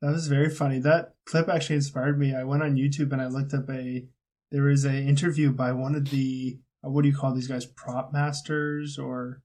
[0.02, 0.80] That was very funny.
[0.80, 2.34] That clip actually inspired me.
[2.34, 4.04] I went on YouTube and I looked up a.
[4.52, 7.64] There was a interview by one of the uh, what do you call these guys?
[7.64, 9.40] Prop masters or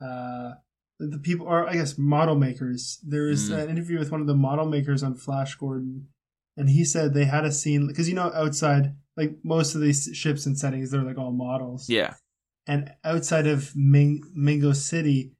[0.00, 0.52] uh,
[0.98, 3.00] the people, or I guess model makers.
[3.06, 3.64] There was Mm.
[3.64, 6.08] an interview with one of the model makers on Flash Gordon,
[6.56, 10.08] and he said they had a scene because you know outside, like most of these
[10.14, 11.88] ships and settings, they're like all models.
[11.88, 12.14] yeah.
[12.66, 15.32] and outside of Ming- Mingo City,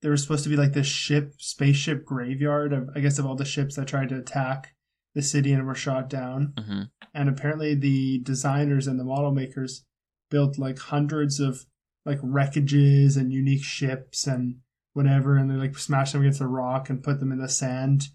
[0.00, 3.36] there was supposed to be like this ship, spaceship graveyard of, I guess, of all
[3.36, 4.74] the ships that tried to attack
[5.14, 6.54] the city and were shot down.
[6.58, 6.82] hmm
[7.14, 9.84] And apparently, the designers and the model makers
[10.30, 11.66] built like hundreds of
[12.06, 14.56] like wreckages and unique ships and
[14.94, 18.08] whatever, and they like smashed them against a rock and put them in the sand.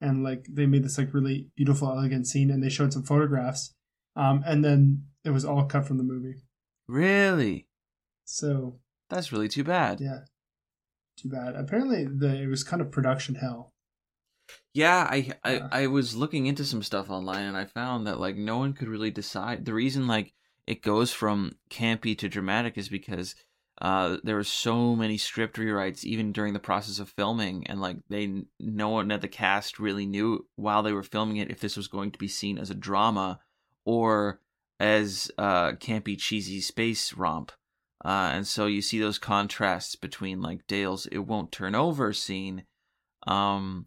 [0.00, 3.74] And like they made this like really beautiful, elegant scene, and they showed some photographs.
[4.16, 6.42] Um, and then it was all cut from the movie.
[6.88, 7.68] Really?
[8.24, 10.00] So That's really too bad.
[10.00, 10.20] Yeah.
[11.16, 11.54] Too bad.
[11.54, 13.72] Apparently, the it was kind of production hell.
[14.72, 15.68] Yeah, I, I Yeah.
[15.70, 18.88] I was looking into some stuff online and I found that like no one could
[18.88, 19.64] really decide.
[19.64, 20.32] The reason like
[20.66, 23.34] it goes from campy to dramatic is because
[23.80, 27.96] uh there were so many script rewrites even during the process of filming and like
[28.08, 31.76] they no one at the cast really knew while they were filming it if this
[31.76, 33.40] was going to be seen as a drama
[33.84, 34.40] or
[34.78, 37.52] as uh campy cheesy space romp.
[38.04, 42.64] Uh and so you see those contrasts between like Dale's it won't turn over scene
[43.26, 43.86] um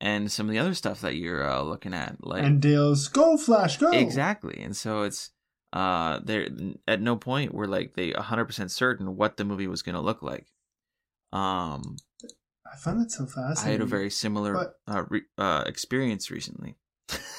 [0.00, 3.36] and some of the other stuff that you're uh, looking at like and Dale's go
[3.36, 5.30] Flash go exactly and so it's
[5.74, 6.48] uh there
[6.88, 10.22] at no point were like they 100% certain what the movie was going to look
[10.22, 10.46] like
[11.32, 11.96] um
[12.72, 13.68] I find that so fascinating.
[13.68, 16.76] i had a very similar But- uh, re- uh experience recently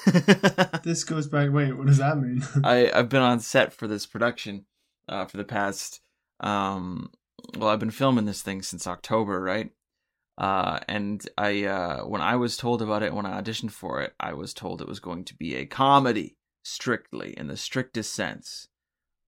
[0.82, 1.50] This goes back.
[1.52, 2.42] Wait, what does that mean?
[2.64, 4.66] I I've been on set for this production
[5.08, 6.00] uh for the past
[6.40, 7.10] um
[7.56, 9.70] well I've been filming this thing since October, right?
[10.38, 14.14] Uh and I uh when I was told about it when I auditioned for it,
[14.18, 18.68] I was told it was going to be a comedy strictly in the strictest sense.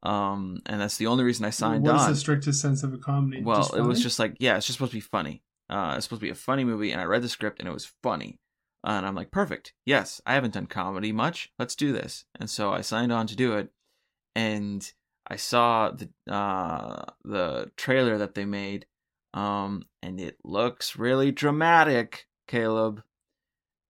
[0.02, 2.11] Um and that's the only reason I signed what is on.
[2.11, 3.42] the strictest sense of a comedy?
[3.42, 5.42] Well, it was just like, yeah, it's just supposed to be funny.
[5.70, 7.72] Uh, it's supposed to be a funny movie, and I read the script, and it
[7.72, 8.38] was funny.
[8.85, 9.73] Uh, and I'm like, perfect.
[9.87, 11.51] Yes, I haven't done comedy much.
[11.59, 12.27] Let's do this.
[12.38, 13.70] And so I signed on to do it,
[14.35, 14.92] and
[15.27, 18.85] I saw the uh, the trailer that they made,
[19.32, 23.03] um, and it looks really dramatic, Caleb.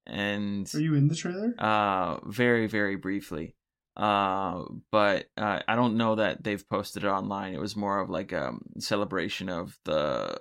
[0.06, 1.54] And Are you in the trailer?
[1.58, 3.54] uh very very briefly
[3.96, 8.10] uh but uh, i don't know that they've posted it online it was more of
[8.10, 10.38] like a celebration of the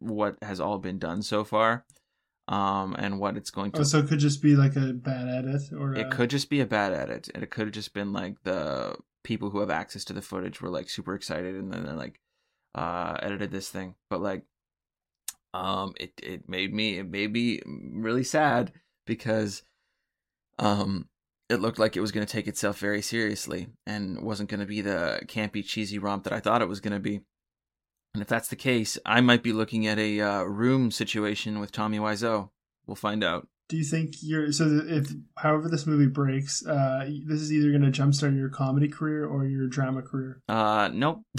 [0.00, 1.86] what has all been done so far
[2.50, 5.28] um and what it's going to Oh, so it could just be like a bad
[5.28, 7.94] edit, or it a- could just be a bad edit and it could have just
[7.94, 11.72] been like the people who have access to the footage were like super excited and
[11.72, 12.20] then they like
[12.74, 13.94] uh edited this thing.
[14.10, 14.42] But like
[15.54, 18.72] um it it made me it made me really sad
[19.06, 19.62] because
[20.58, 21.08] um
[21.48, 24.66] it looked like it was going to take itself very seriously and wasn't going to
[24.66, 27.22] be the campy cheesy romp that I thought it was going to be.
[28.14, 31.72] And if that's the case, I might be looking at a uh, room situation with
[31.72, 32.50] Tommy Wiseau.
[32.86, 33.46] We'll find out.
[33.68, 37.90] Do you think you're so if however this movie breaks, uh, this is either going
[37.90, 40.42] to jumpstart your comedy career or your drama career?
[40.48, 41.22] Uh, nope.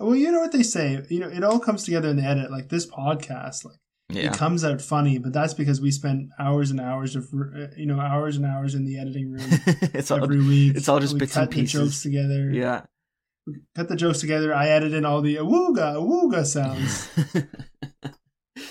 [0.00, 1.02] well, you know what they say.
[1.10, 2.50] You know, it all comes together in the edit.
[2.50, 3.76] Like this podcast, like
[4.08, 4.28] yeah.
[4.28, 7.84] it comes out funny, but that's because we spend hours and hours of uh, you
[7.84, 9.44] know hours and hours in the editing room
[9.92, 10.76] it's all every week.
[10.76, 12.02] it's all just we bits cut and the jokes pieces.
[12.02, 12.50] together.
[12.50, 12.82] Yeah.
[13.46, 14.54] We cut the jokes together.
[14.54, 17.08] I added in all the awooga awooga sounds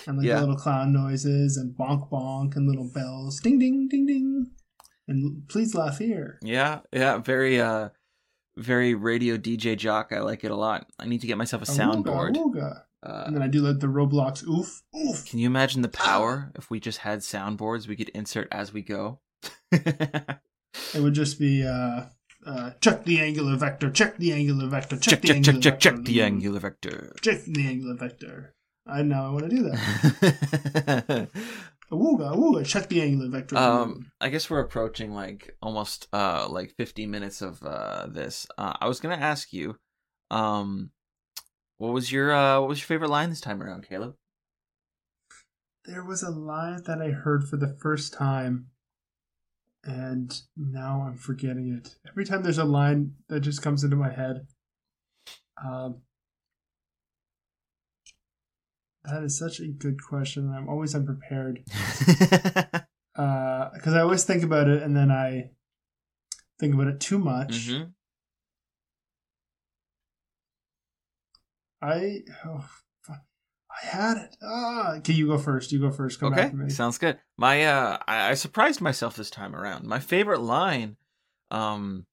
[0.08, 0.36] and like Yeah.
[0.36, 4.52] the little clown noises and bonk bonk and little bells, ding ding ding ding,
[5.08, 6.40] and please laugh here.
[6.42, 7.90] yeah, yeah, very uh
[8.58, 10.12] very radio DJ jock.
[10.12, 10.88] I like it a lot.
[11.00, 12.36] I need to get myself a Awooga, soundboard.
[12.36, 12.82] awooga.
[13.04, 15.26] Uh, And then I do like the Roblox oof oof.
[15.26, 18.82] can you imagine the power if we just had soundboards we could insert as we
[18.82, 19.20] go?
[20.96, 22.06] It would just be uh,
[22.46, 25.80] uh, check the angular vector, check the angular vector, check, check, the check, angular check,
[25.80, 25.98] check, vector.
[25.98, 27.16] check the angular vector.
[27.22, 28.54] Check the angular vector.
[28.86, 31.30] I now I want to do that.
[31.92, 33.56] Awooga, awooga, check the angular vector.
[33.58, 38.48] um, I guess we're approaching like almost uh like 50 minutes of uh this.
[38.58, 39.78] Uh, I was gonna ask you,
[40.32, 40.90] um,
[41.78, 44.16] what was your uh what was your favorite line this time around, Caleb?
[45.86, 48.68] there was a line that I heard for the first time,
[49.84, 51.96] and now I'm forgetting it.
[52.08, 54.48] Every time there's a line that just comes into my head,
[55.64, 56.02] um,
[59.04, 60.52] that is such a good question.
[60.52, 62.86] I'm always unprepared because
[63.88, 65.52] I always think about it and then I
[66.60, 67.68] think about it too much.
[67.68, 67.94] Mhm.
[71.82, 72.70] I oh.
[73.82, 74.38] I had it.
[74.42, 75.72] Ah, okay, you go first.
[75.72, 76.20] You go first.
[76.20, 77.20] Come Okay, sounds good.
[77.38, 79.86] My uh, I, I surprised myself this time around.
[79.86, 80.98] My favorite line,
[81.50, 82.06] um,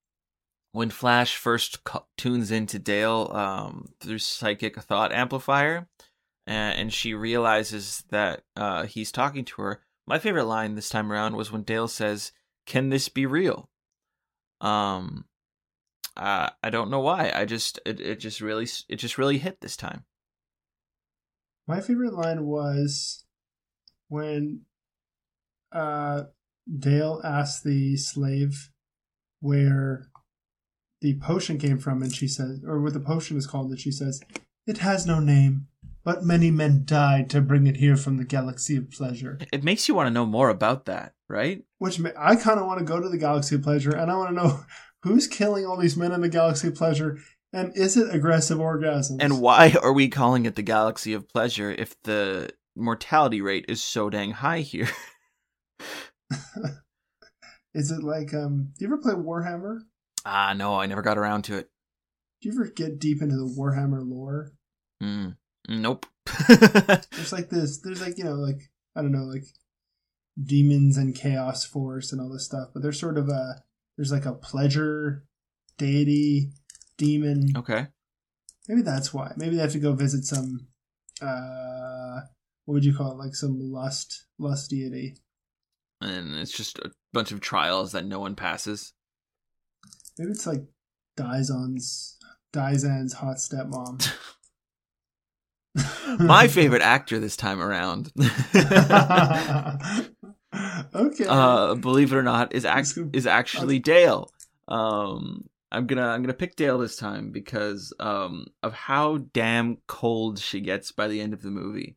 [0.73, 5.89] when Flash first co- tunes into Dale, um, through psychic thought amplifier,
[6.47, 9.83] and, and she realizes that uh he's talking to her.
[10.07, 12.33] My favorite line this time around was when Dale says,
[12.67, 13.69] "Can this be real?"
[14.61, 15.27] Um,
[16.17, 17.33] uh, I don't know why.
[17.35, 20.05] I just it, it just really it just really hit this time.
[21.67, 23.25] My favorite line was
[24.09, 24.63] when
[25.73, 26.25] uh,
[26.79, 28.71] Dale asked the slave
[29.41, 30.09] where
[31.01, 33.91] the potion came from, and she says, or what the potion is called, and she
[33.91, 34.21] says,
[34.67, 35.69] It has no name,
[36.05, 39.39] but many men died to bring it here from the galaxy of pleasure.
[39.53, 41.65] It makes you want to know more about that, right?
[41.79, 44.17] Which ma- I kind of want to go to the galaxy of pleasure, and I
[44.17, 44.65] want to know
[45.03, 47.19] who's killing all these men in the galaxy of pleasure,
[47.53, 49.19] and is it aggressive orgasms?
[49.21, 53.83] And why are we calling it the galaxy of pleasure if the mortality rate is
[53.83, 54.89] so dang high here?
[57.75, 58.73] is it like um?
[58.79, 59.81] Do you ever play Warhammer?
[60.25, 61.71] ah, no, I never got around to it.
[62.41, 64.53] Do you ever get deep into the Warhammer lore?
[65.03, 65.37] Mm,
[65.69, 66.07] nope.
[66.49, 67.81] There's like this.
[67.81, 69.45] There's like you know like I don't know like
[70.43, 73.63] demons and chaos force and all this stuff, but there's sort of a
[73.97, 75.25] there's like a pleasure
[75.77, 76.53] deity
[77.01, 77.53] demon.
[77.57, 77.87] okay.
[78.69, 79.33] Maybe that's why.
[79.37, 80.69] Maybe they have to go visit some.
[81.21, 82.21] uh
[82.67, 83.19] What would you call it?
[83.19, 85.17] Like some lust lust deity.
[86.01, 88.93] And it's just a bunch of trials that no one passes.
[90.19, 90.63] Maybe it's like
[91.17, 92.19] Dizon's
[92.53, 94.01] Dizan's hot stepmom.
[96.19, 98.11] My favorite actor this time around,
[100.95, 101.25] okay.
[101.29, 104.33] uh, believe it or not, is act- is actually Dale.
[104.67, 110.39] Um, I'm gonna I'm gonna pick Dale this time because um of how damn cold
[110.39, 111.97] she gets by the end of the movie.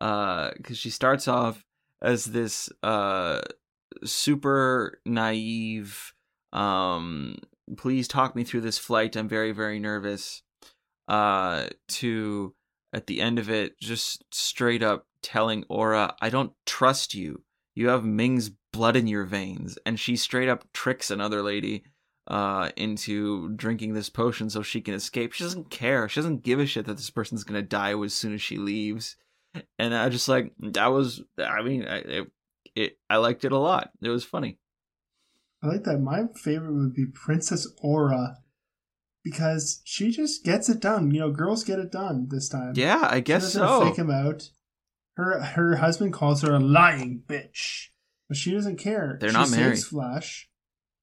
[0.00, 1.64] Uh, because she starts off
[2.00, 3.40] as this uh
[4.04, 6.12] super naive
[6.52, 7.36] um
[7.76, 9.16] please talk me through this flight.
[9.16, 10.42] I'm very very nervous
[11.08, 12.54] uh to
[12.92, 17.42] at the end of it just straight up telling aura i don't trust you.
[17.74, 19.78] You have ming's blood in your veins.
[19.86, 21.84] And she straight up tricks another lady
[22.28, 26.60] uh into drinking this potion so she can escape she doesn't care she doesn't give
[26.60, 29.16] a shit that this person's gonna die as soon as she leaves
[29.78, 32.30] and i just like that was i mean I, it,
[32.76, 34.58] it i liked it a lot it was funny
[35.64, 35.98] I like that.
[36.00, 38.38] My favorite would be Princess Aura
[39.22, 41.12] because she just gets it done.
[41.12, 42.72] You know, girls get it done this time.
[42.74, 44.50] yeah i guess so Fake him out.
[45.16, 47.90] Her her husband calls her a lying bitch,
[48.28, 49.18] but she doesn't care.
[49.20, 49.78] They're She not married.
[49.84, 50.48] Flash.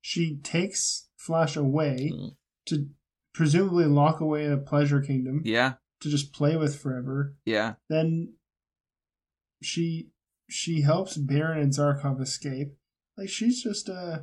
[0.01, 2.35] She takes Flash away Mm.
[2.67, 2.87] to
[3.33, 7.35] presumably lock away in a pleasure kingdom Yeah, to just play with forever.
[7.45, 7.75] yeah.
[7.89, 8.35] Then
[9.61, 10.11] she
[10.49, 12.69] she helps Barin and Zarkov escape.
[13.17, 14.19] Like she's just uh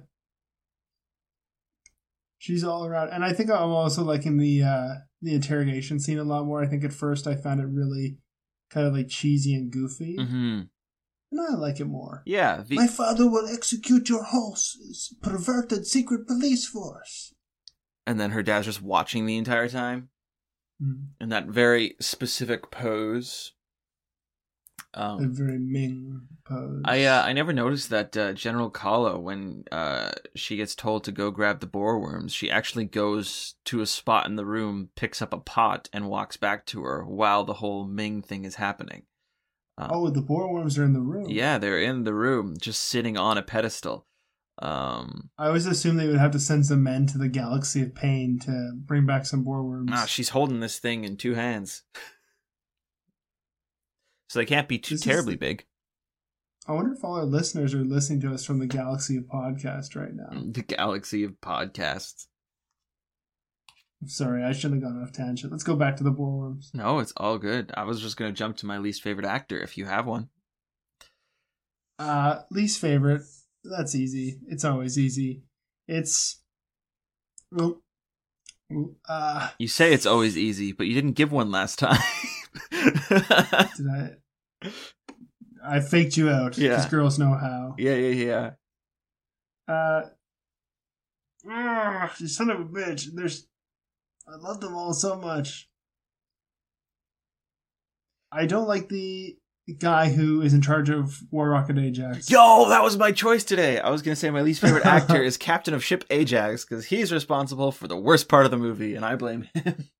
[2.38, 3.10] she's all around.
[3.10, 6.62] And I think I'm also liking the uh the interrogation scene a lot more.
[6.62, 8.18] I think at first I found it really
[8.70, 10.16] kind of like cheesy and goofy.
[10.16, 10.62] hmm
[11.32, 12.22] And I like it more.
[12.24, 17.34] Yeah, the, My father will execute your whole s- perverted secret police force.
[18.06, 20.08] and then her dad's just watching the entire time
[21.20, 23.52] in that very specific pose.
[24.94, 26.82] A Um, very Ming pose.
[26.84, 31.12] I uh, I never noticed that uh, General Kala, when uh, she gets told to
[31.12, 35.20] go grab the boar worms, she actually goes to a spot in the room, picks
[35.20, 39.02] up a pot, and walks back to her while the whole Ming thing is happening.
[39.78, 41.26] Um, oh, the boar worms are in the room.
[41.28, 44.06] yeah, they're in the room, just sitting on a pedestal.
[44.58, 47.94] Um, I always assumed they would have to send some men to the galaxy of
[47.94, 49.90] pain to bring back some boar worms.
[49.92, 51.82] ah, she's holding this thing in two hands,
[54.28, 55.64] so they can't be too This terribly the- big.
[56.68, 59.94] I wonder if all our listeners are listening to us from the galaxy of podcast
[59.94, 60.30] right now.
[60.50, 62.26] The galaxy of podcasts.
[64.04, 65.50] Sorry, I shouldn't have gone off tangent.
[65.50, 66.70] Let's go back to the boar worms.
[66.74, 67.72] No, it's all good.
[67.74, 70.28] I was just gonna jump to my least favorite actor if you have one.
[71.98, 73.22] Uh, least favorite.
[73.64, 74.38] That's easy.
[74.48, 75.42] It's always easy.
[75.88, 76.40] It's.
[79.08, 82.00] Uh, You say it's always easy, but you didn't give one last time.
[82.70, 84.10] did I?
[85.64, 86.88] I faked you out because Yeah.
[86.90, 87.74] girls know how.
[87.78, 88.24] yeah, yeah,
[89.66, 89.72] yeah.
[89.72, 90.02] Uh,
[91.48, 93.08] ah, you son of a bitch.
[93.14, 93.46] There's,
[94.28, 95.68] I love them all so much.
[98.32, 99.36] I don't like the
[99.78, 102.30] guy who is in charge of War Rocket Ajax.
[102.30, 103.78] Yo, that was my choice today.
[103.78, 107.12] I was gonna say my least favorite actor is Captain of Ship Ajax because he's
[107.12, 109.88] responsible for the worst part of the movie, and I blame him.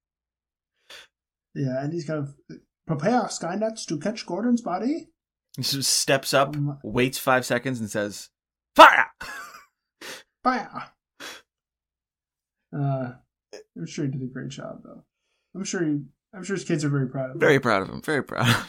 [1.59, 2.35] Yeah, and he's kind of
[2.87, 5.09] prepare Skynets to catch Gordon's body.
[5.57, 8.29] He just steps up, Um, waits five seconds, and says,
[8.77, 9.07] "Fire!"
[10.45, 10.91] Fire.
[12.79, 13.13] Uh,
[13.77, 15.05] I'm sure he did a great job, though.
[15.55, 16.01] I'm sure he,
[16.35, 17.41] I'm sure his kids are very proud of him.
[17.41, 18.03] Very proud of him.
[18.03, 18.49] Very proud.
[18.49, 18.67] of him.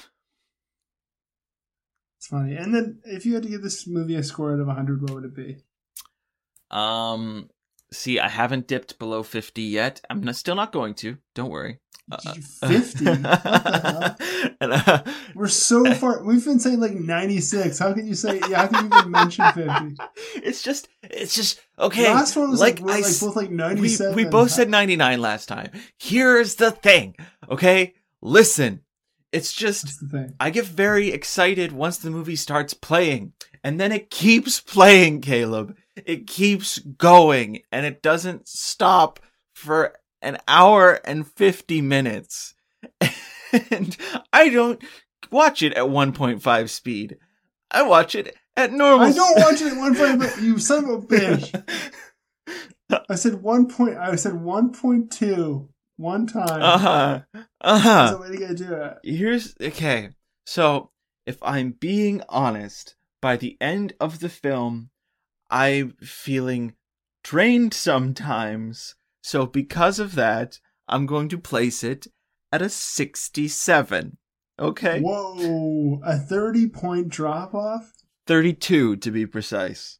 [2.18, 2.56] It's funny.
[2.56, 5.14] And then, if you had to give this movie a score out of 100, what
[5.14, 5.58] would it be?
[6.72, 7.50] Um,
[7.92, 10.02] see, I haven't dipped below fifty yet.
[10.10, 11.18] I'm not, still not going to.
[11.36, 11.80] Don't worry.
[12.10, 12.18] Uh,
[12.66, 13.06] 50?
[13.06, 14.54] What the hell?
[14.62, 15.04] and, uh,
[15.36, 16.24] We're so far.
[16.24, 17.78] We've been saying like 96.
[17.78, 18.40] How can you say?
[18.50, 19.96] Yeah, how can you even mention 50?
[20.36, 22.14] it's just, it's just okay.
[22.14, 24.16] Last one was like, like I like both like we, 97.
[24.16, 25.72] we both said 99 last time.
[26.00, 27.16] Here's the thing,
[27.50, 27.94] okay?
[28.22, 28.82] Listen,
[29.34, 30.34] it's just the thing.
[30.40, 33.34] I get very excited once the movie starts playing,
[33.66, 35.76] and then it keeps playing, Caleb.
[36.06, 39.20] It keeps going, and it doesn't stop
[39.54, 42.54] for an hour and 50 minutes.
[43.72, 43.96] And
[44.34, 44.84] I don't
[45.32, 47.18] watch it at 1.5 speed.
[47.72, 50.90] I watch it at normal I don't watch it at one point, you son of
[50.90, 51.90] a bitch.
[53.10, 53.98] I said one point.
[53.98, 55.68] I said 1.2
[55.98, 56.62] one time.
[56.62, 57.22] Uh-huh.
[57.62, 58.12] Uh-huh.
[58.12, 58.98] the way to get do it.
[59.04, 60.10] Here's okay.
[60.46, 60.92] So,
[61.26, 64.90] if I'm being honest, by the end of the film,
[65.50, 66.74] I'm feeling
[67.24, 68.96] drained sometimes.
[69.22, 72.08] So, because of that, I'm going to place it
[72.52, 74.18] at a 67.
[74.60, 75.02] Okay?
[75.02, 77.92] Whoa, a 30 point drop off?
[78.26, 80.00] 32 to be precise.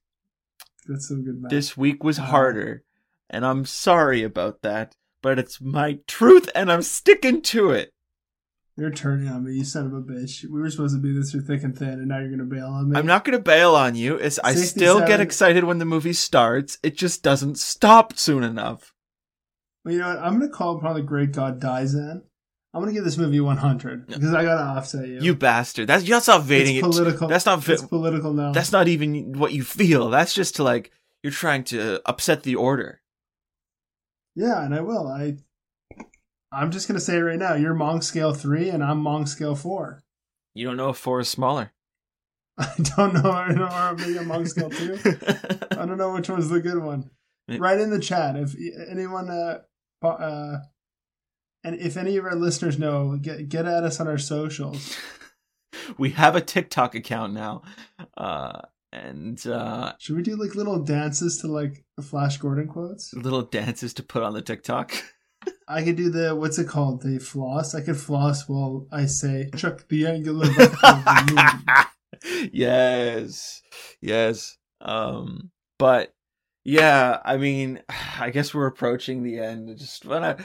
[0.88, 1.50] That's so good, man.
[1.50, 2.84] This week was harder,
[3.30, 7.92] and I'm sorry about that, but it's my truth and I'm sticking to it.
[8.78, 10.44] You're turning on me, you son of a bitch.
[10.44, 12.68] We were supposed to be this through thick and thin, and now you're gonna bail
[12.68, 12.98] on me.
[12.98, 14.16] I'm not gonna bail on you.
[14.18, 16.78] It's I still get excited when the movie starts.
[16.84, 18.94] It just doesn't stop soon enough.
[19.84, 20.20] Well, you know what?
[20.20, 22.22] I'm gonna call upon the great god Daizan.
[22.72, 25.22] I'm gonna give this movie 100 because I gotta offset you.
[25.22, 25.88] You bastard.
[25.88, 26.84] That's that's not it's vating it.
[26.84, 27.28] political.
[27.28, 28.52] That's not It's political now.
[28.52, 30.10] That's not even what you feel.
[30.10, 30.92] That's just to like
[31.24, 33.02] you're trying to upset the order.
[34.36, 35.08] yeah, and I will.
[35.08, 35.38] I.
[36.52, 37.56] I'm just gonna say it right now.
[37.56, 40.04] You're Monk scale three, and I'm Monk scale four.
[40.56, 41.72] You don't know if four is smaller.
[42.58, 43.32] I don't know.
[43.32, 43.66] I don't know.
[43.70, 44.98] Or maybe I'm Monk scale two.
[45.72, 47.12] I don't know which one's the good one.
[47.50, 48.56] Write in the chat if
[48.90, 49.60] anyone, uh,
[50.06, 50.58] uh,
[51.64, 54.98] and if any of our listeners know, get get at us on our socials.
[55.98, 57.62] we have a TikTok account now,
[58.18, 63.14] uh, and uh, Should we do like little dances to like Flash Gordon quotes?
[63.14, 64.94] little dances to put on the TikTok.
[65.68, 67.02] I could do the what's it called?
[67.02, 67.76] The floss.
[67.76, 71.86] I could floss while I say chuck the angular of the
[72.24, 73.62] moon." yes,
[74.02, 74.58] yes.
[74.82, 76.14] Um, but
[76.64, 77.82] yeah, I mean,
[78.20, 79.70] I guess we're approaching the end.
[79.70, 80.38] I just wanna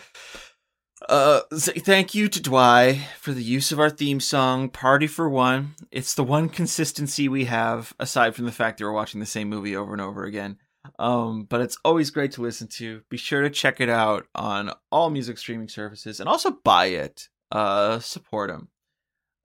[1.08, 5.28] uh say thank you to Dwi for the use of our theme song, Party for
[5.28, 5.74] One.
[5.90, 9.48] It's the one consistency we have, aside from the fact that we're watching the same
[9.48, 10.58] movie over and over again.
[10.98, 13.02] Um, but it's always great to listen to.
[13.08, 17.28] Be sure to check it out on all music streaming services and also buy it.
[17.50, 18.68] Uh, support them.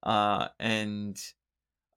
[0.03, 1.19] Uh, and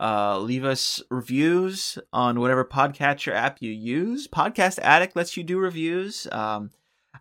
[0.00, 4.26] uh, leave us reviews on whatever podcatcher app you use.
[4.28, 6.26] Podcast Addict lets you do reviews.
[6.32, 6.70] Um,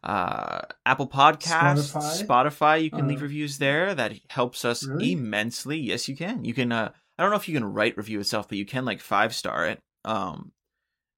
[0.04, 2.26] uh, Apple Podcasts, Spotify?
[2.26, 3.94] Spotify, you can Uh, leave reviews there.
[3.94, 5.12] That helps us Really?
[5.14, 5.78] immensely.
[5.78, 6.46] Yes, you can.
[6.46, 6.72] You can.
[6.72, 9.36] Uh, I don't know if you can write review itself, but you can like five
[9.36, 9.82] star it.
[10.06, 10.54] Um,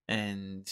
[0.07, 0.67] and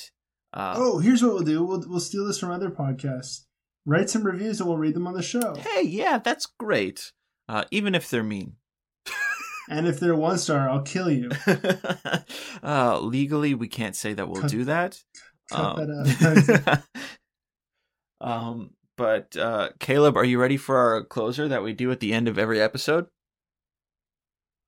[0.54, 1.64] uh, oh, here's what we'll do.
[1.64, 3.46] We'll we'll steal this from other podcasts.
[3.86, 5.56] Write some reviews and we'll read them on the show.
[5.56, 7.12] hey, yeah, that's great.
[7.48, 8.54] Uh, even if they're mean.
[9.72, 11.30] And if they're one star, I'll kill you.
[12.64, 15.00] uh, legally, we can't say that we'll Cut- do that.
[15.52, 18.28] Cut Um, that out.
[18.28, 22.14] um, but uh, Caleb, are you ready for our closer that we do at the
[22.14, 23.06] end of every episode?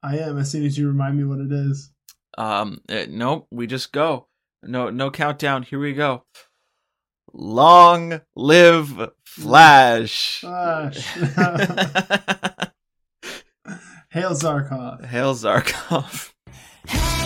[0.04, 1.92] I am as soon as you remind me what it is.
[2.38, 4.28] Um, uh, nope, we just go.
[4.64, 5.64] No, no countdown.
[5.64, 6.24] Here we go.
[7.34, 10.40] Long live Flash.
[10.40, 11.06] Flash.
[14.10, 15.06] Hail Zarkov.
[15.06, 16.34] Hail Zarkov.